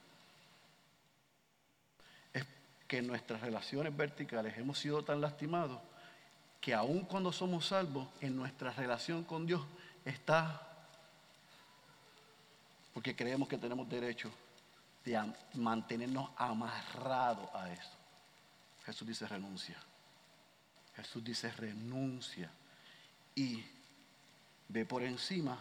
[2.32, 2.44] es
[2.88, 5.80] que en nuestras relaciones verticales hemos sido tan lastimados
[6.60, 9.62] que aun cuando somos salvos, en nuestra relación con Dios
[10.04, 10.69] está
[12.92, 14.30] porque creemos que tenemos derecho
[15.04, 15.18] de
[15.54, 17.90] mantenernos amarrados a eso.
[18.84, 19.76] Jesús dice renuncia.
[20.96, 22.50] Jesús dice renuncia.
[23.34, 23.64] Y
[24.68, 25.58] ve por encima,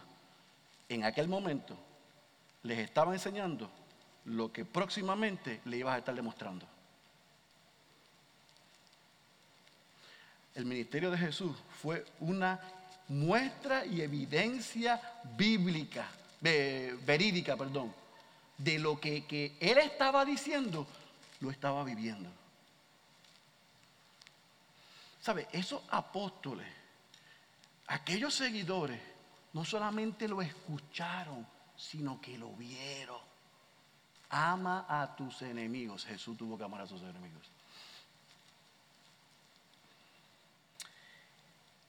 [0.88, 1.76] en aquel momento
[2.62, 3.70] les estaba enseñando
[4.24, 6.66] lo que próximamente le ibas a estar demostrando.
[10.54, 12.60] el ministerio de Jesús fue una
[13.08, 15.00] muestra y evidencia
[15.36, 16.06] bíblica,
[16.40, 17.94] verídica, perdón,
[18.56, 20.86] de lo que, que él estaba diciendo,
[21.40, 22.30] lo estaba viviendo.
[25.20, 25.48] ¿Sabe?
[25.52, 26.66] Esos apóstoles,
[27.86, 29.00] aquellos seguidores,
[29.52, 33.20] no solamente lo escucharon, sino que lo vieron.
[34.30, 36.04] Ama a tus enemigos.
[36.04, 37.50] Jesús tuvo que amar a sus enemigos.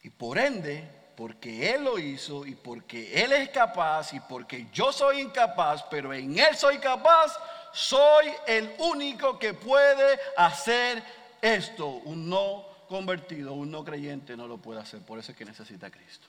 [0.03, 0.89] Y por ende,
[1.21, 6.11] porque Él lo hizo y porque Él es capaz y porque yo soy incapaz, pero
[6.11, 7.37] en Él soy capaz,
[7.71, 11.03] soy el único que puede hacer
[11.39, 11.85] esto.
[11.85, 14.99] Un no convertido, un no creyente no lo puede hacer.
[15.01, 16.27] Por eso es que necesita a Cristo.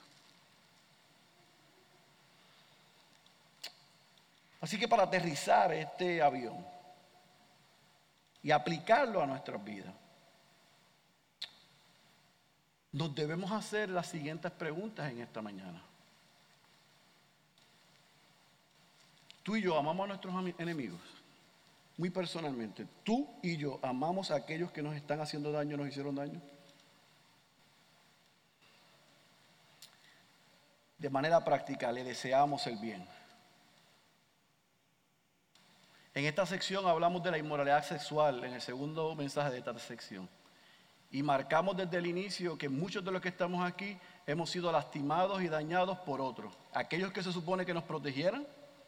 [4.61, 6.63] Así que para aterrizar este avión
[8.43, 9.95] y aplicarlo a nuestras vidas,
[12.93, 15.81] nos debemos hacer las siguientes preguntas en esta mañana.
[19.41, 21.01] Tú y yo amamos a nuestros enemigos,
[21.97, 22.87] muy personalmente.
[23.03, 26.39] Tú y yo amamos a aquellos que nos están haciendo daño, nos hicieron daño.
[30.99, 33.05] De manera práctica, le deseamos el bien.
[36.13, 40.29] En esta sección hablamos de la inmoralidad sexual, en el segundo mensaje de esta sección.
[41.13, 43.95] Y marcamos desde el inicio que muchos de los que estamos aquí
[44.25, 46.51] hemos sido lastimados y dañados por otros.
[46.73, 48.47] Aquellos que se supone que nos protegieran,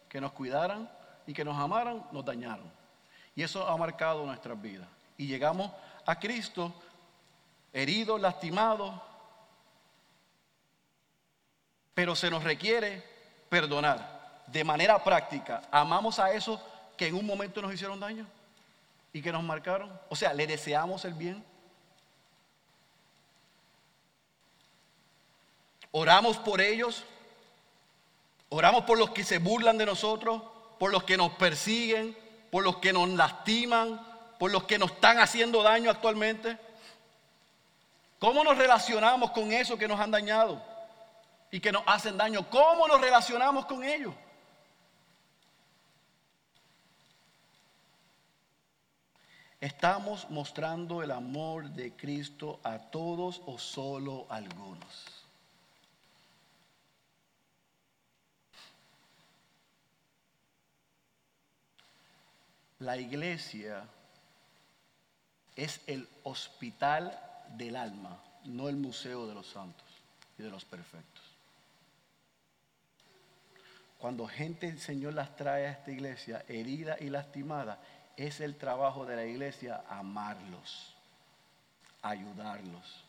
[0.10, 0.90] que nos cuidaran
[1.28, 2.66] y que nos amaran, nos dañaron.
[3.36, 4.88] Y eso ha marcado nuestras vidas.
[5.20, 5.72] Y llegamos
[6.04, 6.74] a Cristo
[7.72, 9.00] heridos, lastimados,
[11.94, 13.04] pero se nos requiere
[13.50, 15.62] perdonar de manera práctica.
[15.70, 16.60] Amamos a esos
[16.98, 18.26] que en un momento nos hicieron daño
[19.14, 19.92] y que nos marcaron.
[20.10, 21.46] O sea, le deseamos el bien.
[25.98, 27.06] Oramos por ellos.
[28.50, 30.42] Oramos por los que se burlan de nosotros,
[30.78, 32.18] por los que nos persiguen,
[32.52, 34.06] por los que nos lastiman,
[34.38, 36.58] por los que nos están haciendo daño actualmente.
[38.20, 40.62] ¿Cómo nos relacionamos con eso que nos han dañado
[41.50, 42.46] y que nos hacen daño?
[42.50, 44.14] ¿Cómo nos relacionamos con ellos?
[49.62, 55.14] ¿Estamos mostrando el amor de Cristo a todos o solo a algunos?
[62.80, 63.88] La iglesia
[65.56, 67.18] es el hospital
[67.58, 69.88] del alma, no el museo de los santos
[70.38, 71.24] y de los perfectos.
[73.98, 77.80] Cuando gente el Señor las trae a esta iglesia herida y lastimada,
[78.18, 80.96] es el trabajo de la iglesia amarlos,
[82.02, 83.04] ayudarlos,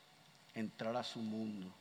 [0.54, 1.72] entrar a su mundo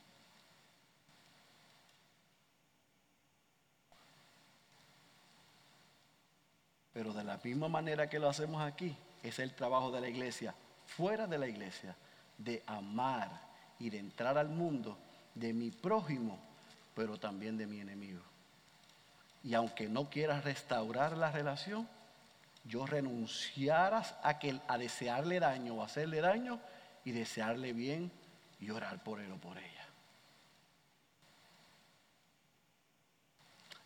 [6.96, 10.54] Pero de la misma manera que lo hacemos aquí, es el trabajo de la iglesia,
[10.86, 11.94] fuera de la iglesia,
[12.38, 13.30] de amar
[13.78, 14.96] y de entrar al mundo
[15.34, 16.38] de mi prójimo,
[16.94, 18.22] pero también de mi enemigo.
[19.44, 21.86] Y aunque no quieras restaurar la relación,
[22.64, 26.58] yo renunciaras a, que, a desearle daño o hacerle daño
[27.04, 28.10] y desearle bien
[28.58, 29.86] y orar por él o por ella.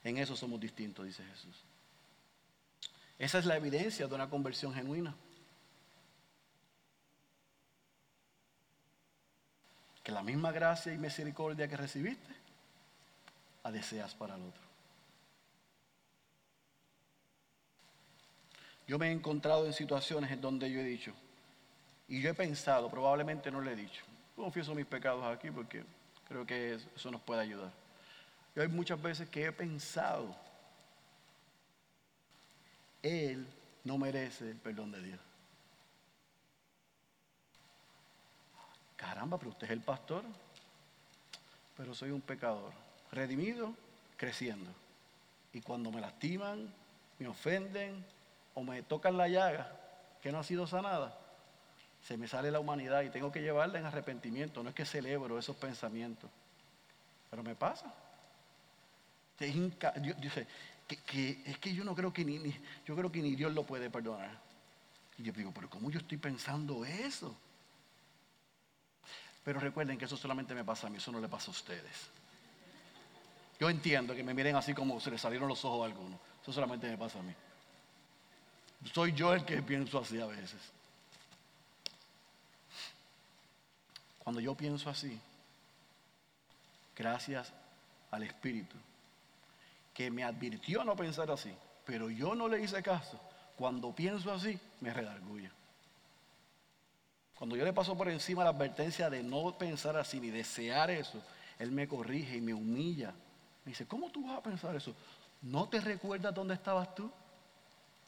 [0.05, 1.65] En eso somos distintos, dice Jesús.
[3.21, 5.15] Esa es la evidencia de una conversión genuina.
[10.03, 12.35] Que la misma gracia y misericordia que recibiste,
[13.63, 14.71] la deseas para el otro.
[18.91, 21.13] yo me he encontrado en situaciones en donde yo he dicho,
[22.09, 24.03] y yo he pensado, probablemente no le he dicho,
[24.35, 25.85] confieso mis pecados aquí porque
[26.27, 27.71] creo que eso nos puede ayudar.
[28.53, 30.35] Yo hay muchas veces que he pensado,
[33.03, 33.47] Él
[33.85, 35.21] no merece el perdón de Dios.
[38.97, 40.25] Caramba, pero usted es el pastor,
[41.77, 42.73] pero soy un pecador,
[43.11, 43.75] redimido,
[44.17, 44.71] creciendo.
[45.53, 46.73] Y cuando me lastiman,
[47.19, 48.05] me ofenden
[48.55, 49.81] o me tocan la llaga
[50.21, 51.19] que no ha sido sanada,
[52.03, 54.63] se me sale la humanidad y tengo que llevarla en arrepentimiento.
[54.63, 56.31] No es que celebro esos pensamientos,
[57.31, 57.93] pero me pasa.
[59.39, 59.55] Es,
[60.91, 62.39] es que yo no creo que ni,
[62.87, 64.41] yo creo que ni Dios lo puede perdonar.
[65.19, 67.37] Y yo digo, pero ¿cómo yo estoy pensando eso?
[69.45, 72.09] Pero recuerden que eso solamente me pasa a mí, eso no le pasa a ustedes.
[73.59, 76.19] Yo entiendo que me miren así como se les salieron los ojos a algunos.
[76.43, 77.35] Eso solamente me pasa a mí.
[78.93, 80.61] Soy yo el que pienso así a veces.
[84.19, 85.19] Cuando yo pienso así,
[86.97, 87.53] gracias
[88.11, 88.77] al Espíritu,
[90.01, 93.21] que me advirtió no pensar así, pero yo no le hice caso,
[93.55, 95.51] cuando pienso así, me redarguye.
[97.35, 101.23] Cuando yo le paso por encima la advertencia de no pensar así ni desear eso,
[101.59, 103.13] Él me corrige y me humilla.
[103.67, 104.95] Me dice, ¿cómo tú vas a pensar eso?
[105.43, 107.11] ¿No te recuerdas dónde estabas tú?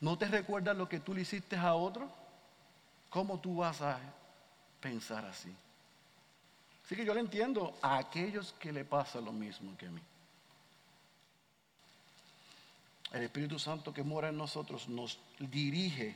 [0.00, 2.10] ¿No te recuerdas lo que tú le hiciste a otro?
[3.10, 4.00] ¿Cómo tú vas a
[4.80, 5.54] pensar así?
[6.86, 10.00] Así que yo le entiendo a aquellos que le pasa lo mismo que a mí.
[13.12, 16.14] El Espíritu Santo que mora en nosotros nos dirige,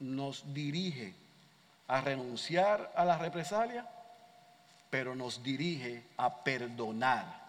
[0.00, 1.14] nos dirige
[1.86, 3.88] a renunciar a la represalia,
[4.90, 7.48] pero nos dirige a perdonar.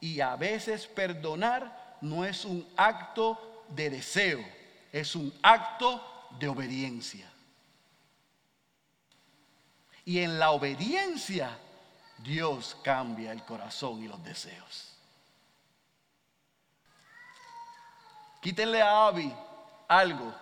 [0.00, 4.44] Y a veces perdonar no es un acto de deseo,
[4.92, 6.02] es un acto
[6.38, 7.28] de obediencia.
[10.04, 11.58] Y en la obediencia
[12.18, 14.89] Dios cambia el corazón y los deseos.
[18.40, 19.32] Quítenle a Abby
[19.88, 20.34] algo.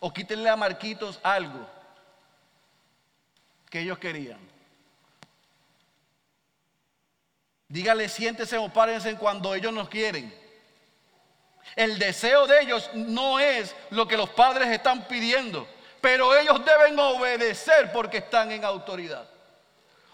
[0.00, 1.68] O quítenle a Marquitos algo
[3.68, 4.38] que ellos querían.
[7.68, 10.32] Dígale, siéntese o párense cuando ellos nos quieren.
[11.76, 15.68] El deseo de ellos no es lo que los padres están pidiendo,
[16.00, 19.28] pero ellos deben obedecer porque están en autoridad.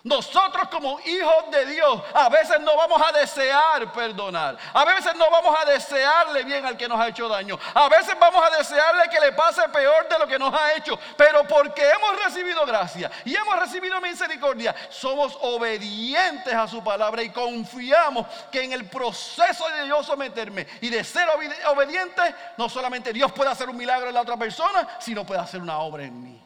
[0.05, 4.59] Nosotros como hijos de Dios a veces no vamos a desear perdonar.
[4.75, 7.59] A veces no vamos a desearle bien al que nos ha hecho daño.
[7.73, 10.99] A veces vamos a desearle que le pase peor de lo que nos ha hecho.
[11.17, 17.31] Pero porque hemos recibido gracia y hemos recibido misericordia, somos obedientes a su palabra y
[17.31, 21.27] confiamos que en el proceso de yo someterme y de ser
[21.67, 22.23] obediente,
[22.59, 25.79] no solamente Dios puede hacer un milagro en la otra persona, sino puede hacer una
[25.79, 26.44] obra en mí.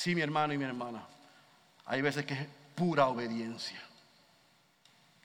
[0.00, 1.06] Sí, mi hermano y mi hermana.
[1.84, 3.78] Hay veces que es pura obediencia.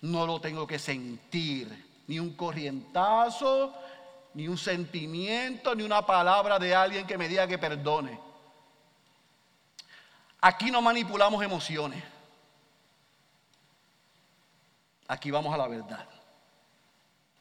[0.02, 3.74] No lo tengo que sentir, ni un corrientazo,
[4.34, 8.20] ni un sentimiento, ni una palabra de alguien que me diga que perdone.
[10.42, 12.04] Aquí no manipulamos emociones.
[15.08, 16.06] Aquí vamos a la verdad.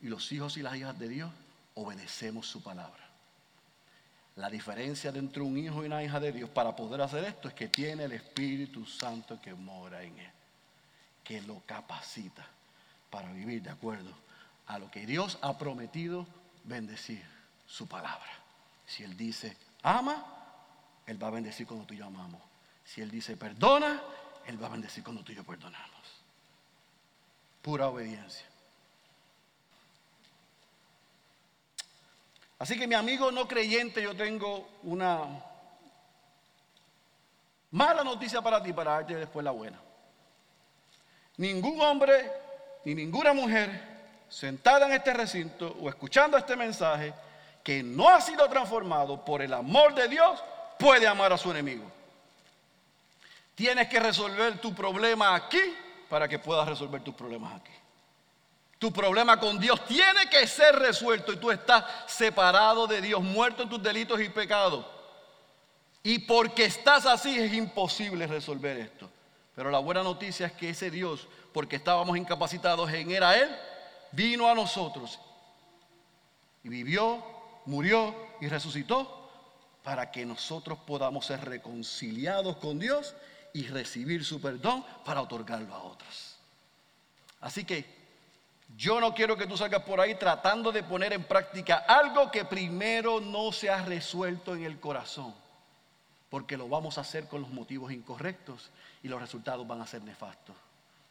[0.01, 1.33] Y los hijos y las hijas de Dios
[1.75, 3.04] obedecemos su palabra.
[4.37, 7.55] La diferencia entre un hijo y una hija de Dios para poder hacer esto es
[7.55, 10.31] que tiene el Espíritu Santo que mora en él,
[11.23, 12.45] que lo capacita
[13.11, 14.11] para vivir de acuerdo
[14.67, 16.27] a lo que Dios ha prometido
[16.65, 17.23] bendecir
[17.67, 18.31] su palabra.
[18.87, 20.25] Si Él dice ama,
[21.07, 22.43] Él va a bendecir cuando tú y yo amamos.
[22.85, 24.03] Si Él dice perdona,
[24.47, 25.91] Él va a bendecir cuando tú y yo perdonamos.
[27.63, 28.47] Pura obediencia.
[32.59, 35.21] Así que mi amigo no creyente, yo tengo una
[37.71, 39.81] mala noticia para ti, para darte después la buena.
[41.37, 42.31] Ningún hombre
[42.85, 43.95] ni ninguna mujer
[44.29, 47.13] sentada en este recinto o escuchando este mensaje
[47.63, 50.43] que no ha sido transformado por el amor de Dios
[50.79, 51.91] puede amar a su enemigo.
[53.55, 55.61] Tienes que resolver tu problema aquí
[56.09, 57.73] para que puedas resolver tus problemas aquí.
[58.79, 63.63] Tu problema con Dios tiene que ser resuelto y tú estás separado de Dios, muerto
[63.63, 64.85] en tus delitos y pecados.
[66.03, 69.11] Y porque estás así es imposible resolver esto.
[69.55, 73.49] Pero la buena noticia es que ese Dios, porque estábamos incapacitados en era Él,
[74.13, 75.19] vino a nosotros
[76.63, 77.25] y vivió,
[77.67, 79.31] murió y resucitó
[79.83, 83.15] para que nosotros podamos ser reconciliados con Dios
[83.53, 86.37] y recibir su perdón para otorgarlo a otros.
[87.41, 88.04] Así que
[88.77, 92.45] Yo no quiero que tú salgas por ahí tratando de poner en práctica algo que
[92.45, 95.33] primero no se ha resuelto en el corazón,
[96.29, 98.71] porque lo vamos a hacer con los motivos incorrectos
[99.03, 100.57] y los resultados van a ser nefastos.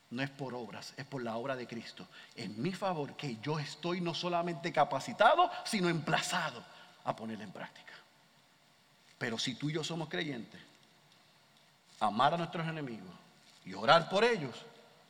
[0.10, 2.06] No es por obras, es por la obra de Cristo.
[2.36, 6.64] En mi favor, que yo estoy no solamente capacitado, sino emplazado
[7.06, 7.94] a ponerla en práctica.
[9.18, 10.60] Pero si tú y yo somos creyentes,
[12.00, 13.10] amar a nuestros enemigos
[13.66, 14.66] y orar por ellos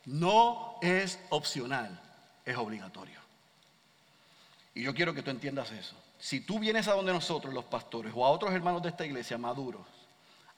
[0.06, 2.00] no es opcional,
[2.44, 3.18] es obligatorio.
[4.74, 5.94] Y yo quiero que tú entiendas eso.
[6.18, 9.38] Si tú vienes a donde nosotros, los pastores, o a otros hermanos de esta iglesia
[9.38, 9.86] maduros,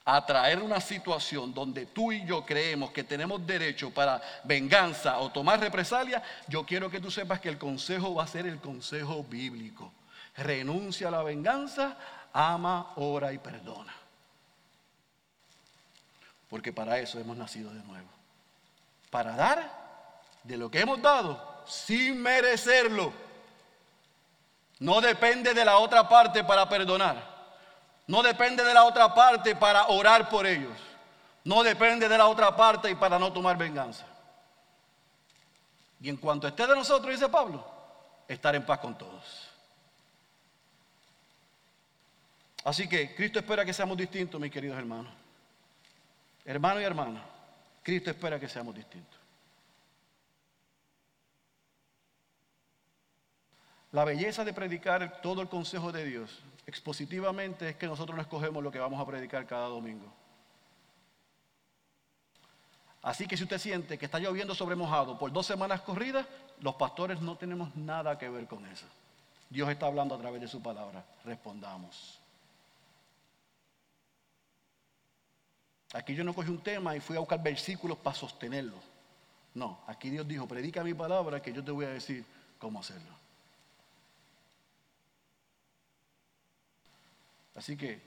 [0.05, 5.29] a traer una situación donde tú y yo creemos que tenemos derecho para venganza o
[5.29, 9.23] tomar represalia, yo quiero que tú sepas que el consejo va a ser el consejo
[9.25, 9.91] bíblico.
[10.37, 11.97] Renuncia a la venganza,
[12.31, 13.93] ama, ora y perdona.
[16.49, 18.07] Porque para eso hemos nacido de nuevo.
[19.09, 23.11] Para dar de lo que hemos dado sin merecerlo.
[24.79, 27.35] No depende de la otra parte para perdonar.
[28.07, 30.77] No depende de la otra parte para orar por ellos.
[31.43, 34.05] No depende de la otra parte y para no tomar venganza.
[35.99, 37.65] Y en cuanto esté de nosotros, dice Pablo,
[38.27, 39.49] estar en paz con todos.
[42.63, 45.13] Así que Cristo espera que seamos distintos, mis queridos hermanos.
[46.45, 47.23] Hermano y hermana,
[47.81, 49.16] Cristo espera que seamos distintos.
[53.91, 58.61] La belleza de predicar todo el consejo de Dios expositivamente es que nosotros no escogemos
[58.61, 60.13] lo que vamos a predicar cada domingo.
[63.01, 66.27] Así que si usted siente que está lloviendo sobre mojado por dos semanas corridas,
[66.59, 68.85] los pastores no tenemos nada que ver con eso.
[69.49, 71.05] Dios está hablando a través de su palabra.
[71.23, 72.19] Respondamos.
[75.93, 78.75] Aquí yo no cogí un tema y fui a buscar versículos para sostenerlo.
[79.53, 82.25] No, aquí Dios dijo, predica mi palabra que yo te voy a decir
[82.59, 83.26] cómo hacerlo.
[87.57, 87.99] Así que,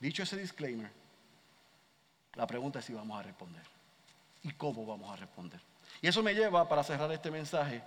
[0.00, 0.90] dicho ese disclaimer,
[2.34, 3.62] la pregunta es si vamos a responder
[4.42, 5.60] y cómo vamos a responder.
[6.00, 7.80] Y eso me lleva, para cerrar este mensaje,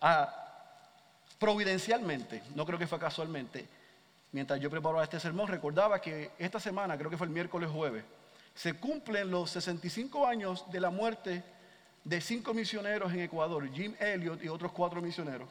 [0.00, 0.46] a
[1.38, 3.68] providencialmente, no creo que fue casualmente,
[4.32, 8.02] mientras yo preparaba este sermón, recordaba que esta semana, creo que fue el miércoles jueves,
[8.54, 11.44] se cumplen los 65 años de la muerte
[12.02, 15.48] de cinco misioneros en Ecuador, Jim Elliot y otros cuatro misioneros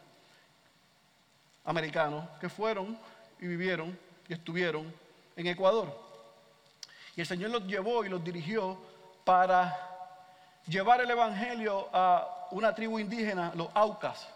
[1.63, 2.97] americanos que fueron
[3.39, 4.93] y vivieron y estuvieron
[5.35, 5.93] en Ecuador.
[7.15, 8.77] Y el Señor los llevó y los dirigió
[9.23, 9.75] para
[10.67, 14.27] llevar el Evangelio a una tribu indígena, los Aucas.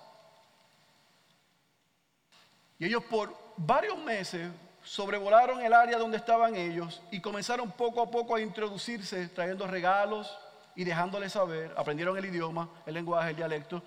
[2.79, 4.49] Y ellos por varios meses
[4.83, 10.35] sobrevolaron el área donde estaban ellos y comenzaron poco a poco a introducirse, trayendo regalos
[10.75, 13.83] y dejándoles saber, aprendieron el idioma, el lenguaje, el dialecto,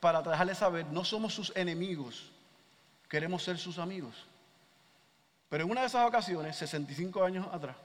[0.00, 2.30] para dejarles saber, no somos sus enemigos,
[3.08, 4.26] queremos ser sus amigos.
[5.48, 7.76] Pero en una de esas ocasiones, 65 años atrás,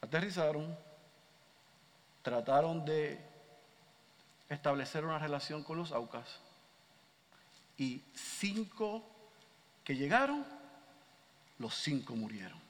[0.00, 0.76] aterrizaron,
[2.22, 3.18] trataron de
[4.48, 6.40] establecer una relación con los Aucas
[7.78, 9.02] y cinco
[9.82, 10.44] que llegaron,
[11.58, 12.60] los cinco murieron.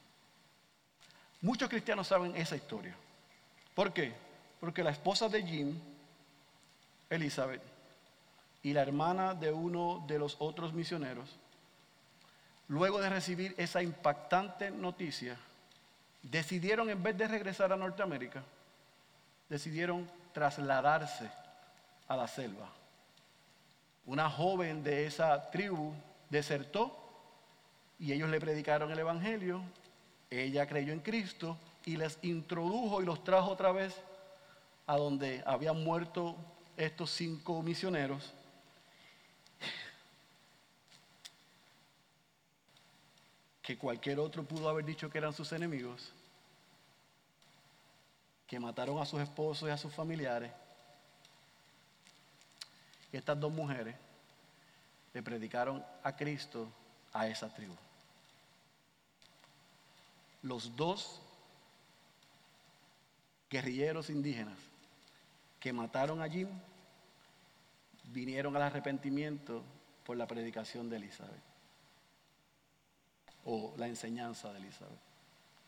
[1.42, 2.94] Muchos cristianos saben esa historia.
[3.74, 4.14] ¿Por qué?
[4.60, 5.78] Porque la esposa de Jim,
[7.10, 7.75] Elizabeth,
[8.66, 11.28] y la hermana de uno de los otros misioneros,
[12.68, 15.36] luego de recibir esa impactante noticia,
[16.22, 18.42] decidieron en vez de regresar a Norteamérica,
[19.48, 21.30] decidieron trasladarse
[22.08, 22.68] a la selva
[24.06, 25.92] una joven de esa tribu
[26.30, 26.96] desertó
[27.98, 29.62] y ellos le predicaron el Evangelio,
[30.30, 33.94] ella creyó en Cristo y les introdujo y los trajo otra vez
[34.86, 36.36] a donde habían muerto
[36.76, 38.32] estos cinco misioneros.
[43.66, 46.12] Que cualquier otro pudo haber dicho que eran sus enemigos,
[48.46, 50.52] que mataron a sus esposos y a sus familiares
[53.12, 53.96] y estas dos mujeres
[55.12, 56.68] le predicaron a Cristo
[57.12, 57.74] a esa tribu.
[60.42, 61.20] Los dos
[63.50, 64.58] guerrilleros indígenas
[65.58, 66.48] que mataron a Jim
[68.12, 69.64] vinieron al arrepentimiento
[70.04, 71.55] por la predicación de Elizabeth
[73.46, 74.98] o la enseñanza de Elizabeth.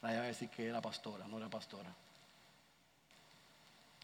[0.02, 1.92] Nadie va a decir que era pastora, no era pastora.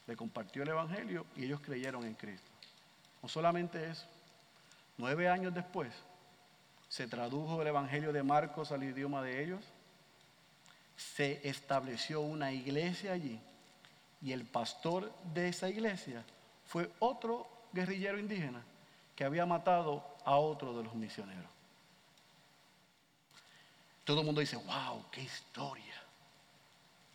[0.06, 2.50] Le compartió el Evangelio y ellos creyeron en Cristo.
[3.22, 4.06] No solamente eso,
[4.98, 5.92] nueve años después
[6.88, 9.64] se tradujo el Evangelio de Marcos al idioma de ellos,
[10.96, 13.40] se estableció una iglesia allí
[14.22, 16.22] Y el pastor de esa iglesia
[16.66, 18.62] fue otro guerrillero indígena
[19.16, 21.53] que había matado a otro de los misioneros.
[24.04, 25.94] Todo el mundo dice, wow, qué historia.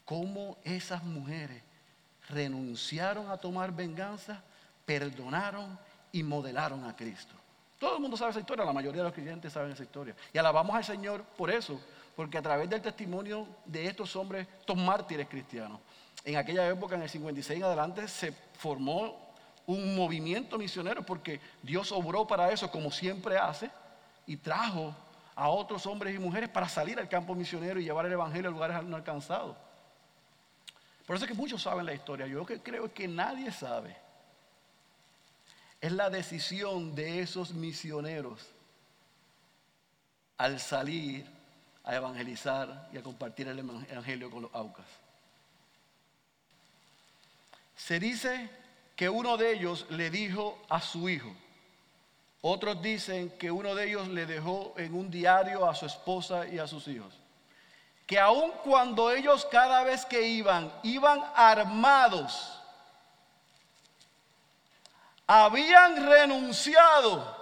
[0.05, 1.61] Cómo esas mujeres
[2.29, 4.41] renunciaron a tomar venganza,
[4.85, 5.77] perdonaron
[6.11, 7.35] y modelaron a Cristo.
[7.77, 10.15] Todo el mundo sabe esa historia, la mayoría de los creyentes saben esa historia.
[10.33, 11.79] Y alabamos al Señor por eso,
[12.15, 15.79] porque a través del testimonio de estos hombres, estos mártires cristianos,
[16.25, 19.29] en aquella época, en el 56 en adelante, se formó
[19.65, 23.69] un movimiento misionero porque Dios obró para eso como siempre hace
[24.25, 24.93] y trajo
[25.39, 28.51] a otros hombres y mujeres para salir al campo misionero y llevar el evangelio a
[28.51, 29.55] lugares no alcanzados.
[31.07, 32.27] Por eso es que muchos saben la historia.
[32.27, 33.95] Yo lo que creo que nadie sabe
[35.79, 38.45] es la decisión de esos misioneros
[40.37, 41.25] al salir
[41.85, 44.85] a evangelizar y a compartir el evangelio con los aucas.
[47.77, 48.49] Se dice
[48.97, 51.33] que uno de ellos le dijo a su hijo,
[52.41, 56.57] otros dicen que uno de ellos le dejó en un diario a su esposa y
[56.57, 57.13] a sus hijos,
[58.07, 62.59] que aun cuando ellos cada vez que iban, iban armados,
[65.27, 67.37] habían renunciado,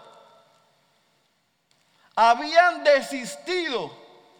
[2.16, 3.92] habían desistido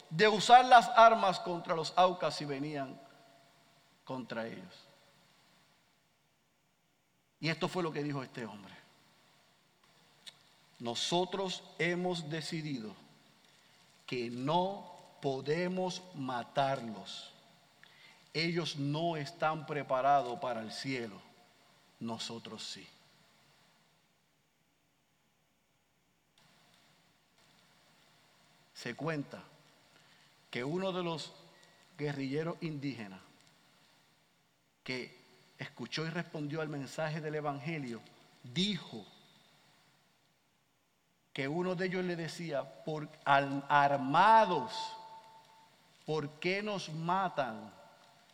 [0.10, 3.00] de usar las armas contra los aucas si venían
[4.04, 4.88] contra ellos.
[7.40, 8.77] Y esto fue lo que dijo este hombre.
[10.80, 12.94] Nosotros hemos decidido
[14.06, 17.32] que no podemos matarlos.
[18.34, 21.20] Ellos no están preparados para el cielo,
[22.00, 22.88] nosotros sí.
[28.78, 29.44] se cuenta
[30.52, 31.34] que uno de los
[31.98, 33.20] guerrilleros indígenas
[34.84, 35.18] que
[35.58, 38.00] escuchó y respondió al mensaje del Evangelio,
[38.44, 39.04] dijo
[41.38, 44.74] que uno de ellos le decía, por, armados,
[46.04, 47.72] ¿por qué nos matan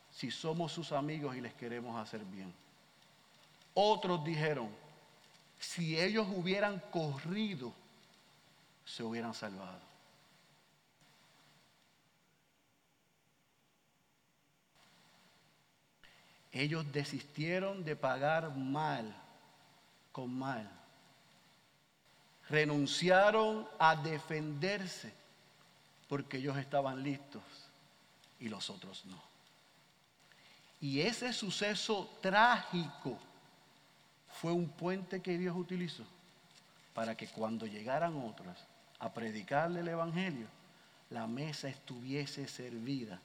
[0.10, 2.54] si somos sus amigos y les queremos hacer bien?
[3.74, 4.70] Otros dijeron,
[5.60, 7.74] si ellos hubieran corrido,
[8.86, 9.82] se hubieran salvado.
[16.54, 19.14] Ellos desistieron de pagar mal
[20.14, 20.83] con mal.
[22.50, 25.14] Renunciaron a defenderse
[26.08, 27.42] porque ellos estaban listos
[28.40, 29.22] y los otros no.
[30.82, 33.18] Y ese suceso trágico
[34.42, 36.04] fue un puente que Dios utilizó
[36.94, 38.58] para que cuando llegaran otros
[39.00, 40.48] a predicarle el Evangelio,
[41.10, 43.20] la mesa estuviese servida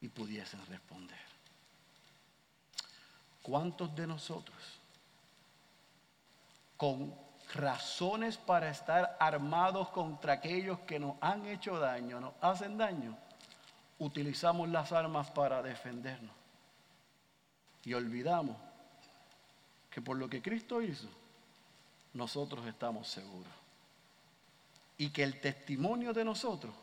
[0.00, 1.18] y pudiesen responder.
[3.42, 4.58] ¿Cuántos de nosotros,
[6.82, 7.14] con
[7.54, 13.16] razones para estar armados contra aquellos que nos han hecho daño, nos hacen daño,
[14.00, 16.34] utilizamos las armas para defendernos?
[17.84, 18.56] Y olvidamos
[19.90, 21.06] que por lo que Cristo hizo,
[22.14, 23.52] nosotros estamos seguros.
[24.98, 26.74] Y que el testimonio de nosotros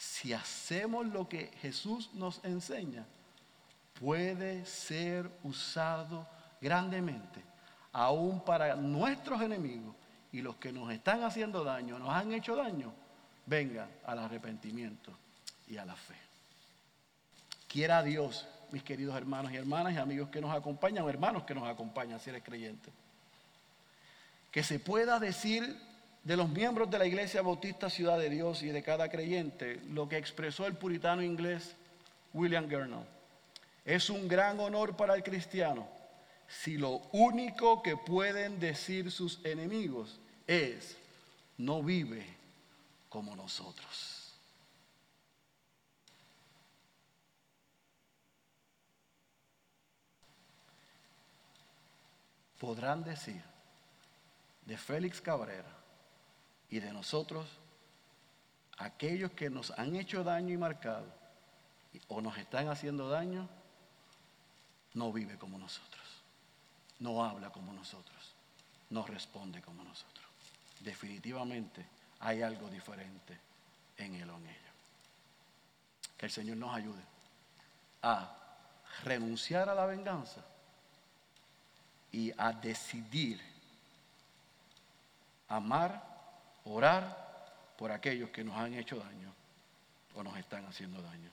[0.00, 3.04] si hacemos lo que Jesús nos enseña,
[4.00, 6.26] puede ser usado
[6.58, 7.44] grandemente,
[7.92, 9.94] aún para nuestros enemigos
[10.32, 12.92] y los que nos están haciendo daño, nos han hecho daño,
[13.46, 15.12] vengan al arrepentimiento
[15.68, 16.14] y a la fe.
[17.68, 21.68] Quiera Dios, mis queridos hermanos y hermanas y amigos que nos acompañan, hermanos que nos
[21.68, 22.90] acompañan, si eres creyente,
[24.50, 25.76] que se pueda decir
[26.24, 30.08] de los miembros de la Iglesia Bautista Ciudad de Dios y de cada creyente lo
[30.08, 31.74] que expresó el puritano inglés
[32.34, 33.06] William Gurnall.
[33.84, 35.99] Es un gran honor para el cristiano
[36.50, 40.96] si lo único que pueden decir sus enemigos es,
[41.56, 42.26] no vive
[43.08, 44.34] como nosotros.
[52.58, 53.42] Podrán decir
[54.66, 55.80] de Félix Cabrera,
[56.70, 57.46] y de nosotros,
[58.78, 61.12] aquellos que nos han hecho daño y marcado
[62.06, 63.48] o nos están haciendo daño,
[64.94, 65.99] no vive como nosotros,
[67.00, 68.34] no habla como nosotros,
[68.90, 70.26] no responde como nosotros.
[70.80, 71.84] Definitivamente
[72.20, 73.38] hay algo diferente
[73.96, 74.72] en él o en ella.
[76.16, 77.02] Que el Señor nos ayude
[78.02, 78.36] a
[79.04, 80.44] renunciar a la venganza
[82.12, 83.40] y a decidir
[85.48, 86.10] amar
[86.64, 87.30] orar
[87.76, 89.32] por aquellos que nos han hecho daño
[90.14, 91.30] o nos están haciendo daño,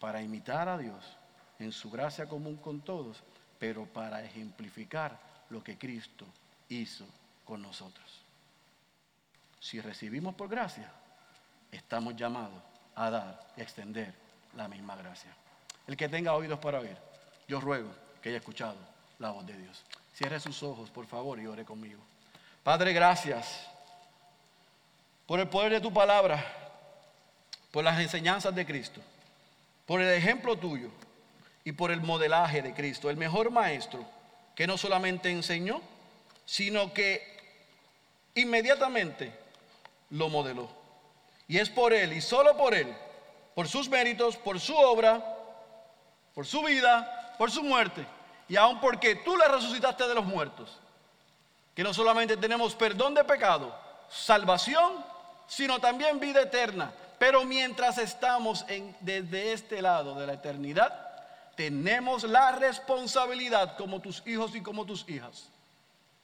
[0.00, 1.16] para imitar a Dios
[1.58, 3.22] en su gracia común con todos,
[3.58, 5.18] pero para ejemplificar
[5.50, 6.26] lo que Cristo
[6.68, 7.06] hizo
[7.44, 8.22] con nosotros.
[9.60, 10.90] Si recibimos por gracia,
[11.72, 12.62] estamos llamados
[12.94, 14.14] a dar y extender
[14.56, 15.34] la misma gracia.
[15.86, 16.96] El que tenga oídos para oír,
[17.48, 17.90] yo ruego
[18.20, 18.76] que haya escuchado
[19.18, 19.84] la voz de Dios.
[20.14, 22.00] Cierre sus ojos, por favor, y ore conmigo.
[22.62, 23.68] Padre, gracias
[25.26, 26.44] por el poder de tu palabra,
[27.70, 29.00] por las enseñanzas de Cristo,
[29.84, 30.90] por el ejemplo tuyo
[31.66, 34.04] y por el modelaje de Cristo, el mejor maestro
[34.54, 35.82] que no solamente enseñó,
[36.44, 37.36] sino que
[38.36, 39.36] inmediatamente
[40.10, 40.68] lo modeló.
[41.48, 42.96] Y es por Él y solo por Él,
[43.56, 45.20] por sus méritos, por su obra,
[46.36, 48.06] por su vida, por su muerte,
[48.48, 50.78] y aun porque tú le resucitaste de los muertos,
[51.74, 53.76] que no solamente tenemos perdón de pecado,
[54.08, 55.04] salvación,
[55.48, 56.92] sino también vida eterna.
[57.18, 61.05] Pero mientras estamos en, desde este lado de la eternidad,
[61.56, 65.48] tenemos la responsabilidad como tus hijos y como tus hijas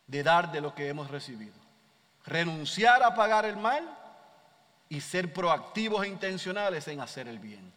[0.07, 1.55] de dar de lo que hemos recibido.
[2.26, 3.89] Renunciar a pagar el mal
[4.89, 7.72] y ser proactivos e intencionales en hacer el bien.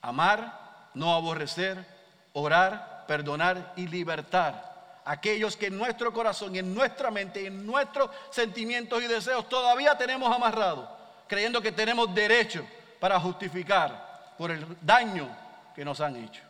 [0.00, 1.86] Amar, no aborrecer,
[2.32, 4.68] orar, perdonar y libertar
[5.04, 10.34] aquellos que en nuestro corazón en nuestra mente en nuestros sentimientos y deseos todavía tenemos
[10.34, 10.86] amarrados,
[11.26, 12.66] creyendo que tenemos derecho
[13.00, 15.26] para justificar por el daño
[15.78, 16.42] que nos han hecho.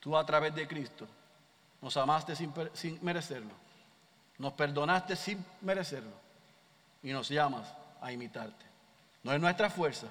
[0.00, 1.06] Tú a través de Cristo
[1.80, 3.52] nos amaste sin, merecerlo,
[4.38, 6.10] nos perdonaste sin merecerlo
[7.00, 8.66] y nos llamas a imitarte.
[9.22, 10.08] No es nuestra fuerza,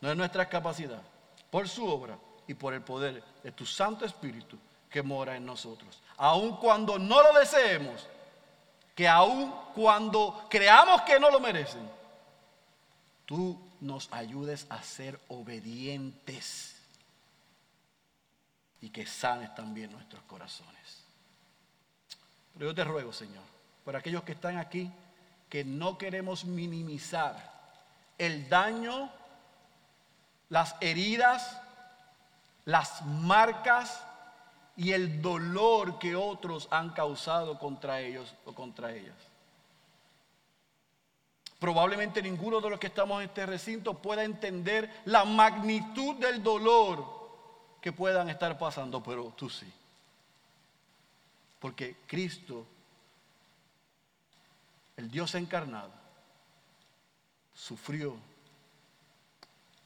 [0.00, 1.02] no es nuestra capacidad,
[1.50, 2.16] por su obra
[2.46, 4.56] y por el poder de tu Santo Espíritu
[4.88, 6.00] que mora en nosotros.
[6.16, 8.06] Aun cuando no lo deseemos,
[8.94, 11.90] que aun cuando creamos que no lo merecen,
[13.26, 16.76] tú nos ayudes a ser obedientes
[18.80, 21.04] y que sanes también nuestros corazones.
[22.54, 23.44] Pero yo te ruego, Señor,
[23.84, 24.90] por aquellos que están aquí,
[25.48, 27.58] que no queremos minimizar
[28.18, 29.10] el daño,
[30.48, 31.60] las heridas,
[32.64, 34.02] las marcas
[34.76, 39.16] y el dolor que otros han causado contra ellos o contra ellas.
[41.58, 47.18] Probablemente ninguno de los que estamos en este recinto pueda entender la magnitud del dolor
[47.80, 49.70] que puedan estar pasando, pero tú sí.
[51.58, 52.64] Porque Cristo,
[54.96, 55.90] el Dios encarnado,
[57.52, 58.16] sufrió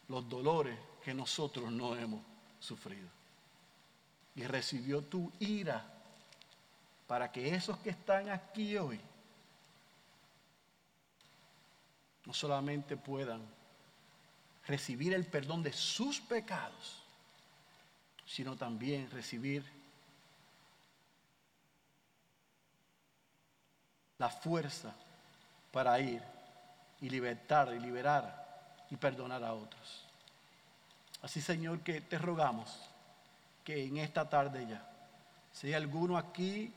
[0.09, 2.21] los dolores que nosotros no hemos
[2.61, 3.09] sufrido.
[4.35, 5.87] Y recibió tu ira
[7.07, 9.01] para que esos que están aquí hoy
[12.25, 13.43] no solamente puedan
[14.67, 17.03] recibir el perdón de sus pecados,
[18.27, 19.65] sino también recibir
[24.19, 24.95] la fuerza
[25.73, 26.23] para ir
[27.01, 30.05] y libertar y liberar y perdonar a otros.
[31.23, 32.79] Así Señor que te rogamos
[33.65, 34.89] que en esta tarde ya,
[35.53, 36.73] si hay alguno aquí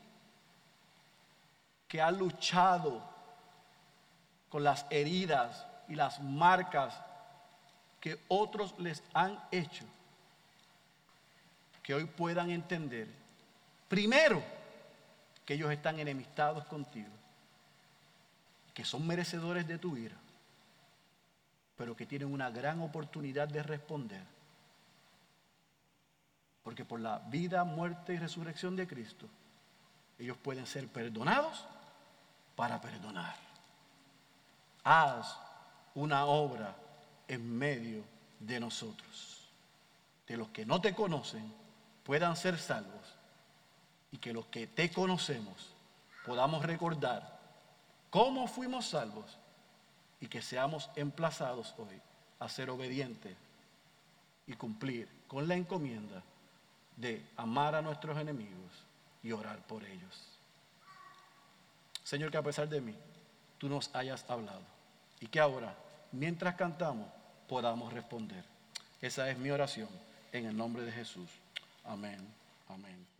[1.86, 3.15] que ha luchado
[4.48, 6.98] con las heridas y las marcas
[8.00, 9.84] que otros les han hecho,
[11.82, 13.08] que hoy puedan entender,
[13.88, 14.42] primero,
[15.44, 17.10] que ellos están enemistados contigo,
[18.74, 20.16] que son merecedores de tu ira,
[21.76, 24.22] pero que tienen una gran oportunidad de responder.
[26.62, 29.28] Porque por la vida, muerte y resurrección de Cristo,
[30.18, 31.64] ellos pueden ser perdonados
[32.56, 33.45] para perdonar
[34.86, 35.36] haz
[35.96, 36.76] una obra
[37.26, 38.04] en medio
[38.38, 39.48] de nosotros.
[40.28, 41.52] De los que no te conocen
[42.04, 43.14] puedan ser salvos
[44.12, 45.72] y que los que te conocemos
[46.24, 47.36] podamos recordar
[48.10, 49.36] cómo fuimos salvos
[50.20, 52.00] y que seamos emplazados hoy
[52.38, 53.36] a ser obedientes
[54.46, 56.22] y cumplir con la encomienda
[56.96, 58.72] de amar a nuestros enemigos
[59.24, 60.38] y orar por ellos.
[62.04, 62.94] Señor, que a pesar de mí,
[63.58, 64.75] tú nos hayas hablado
[65.20, 65.74] y que ahora,
[66.12, 67.08] mientras cantamos,
[67.48, 68.44] podamos responder.
[69.00, 69.88] Esa es mi oración
[70.32, 71.28] en el nombre de Jesús.
[71.84, 72.18] Amén,
[72.68, 73.15] amén.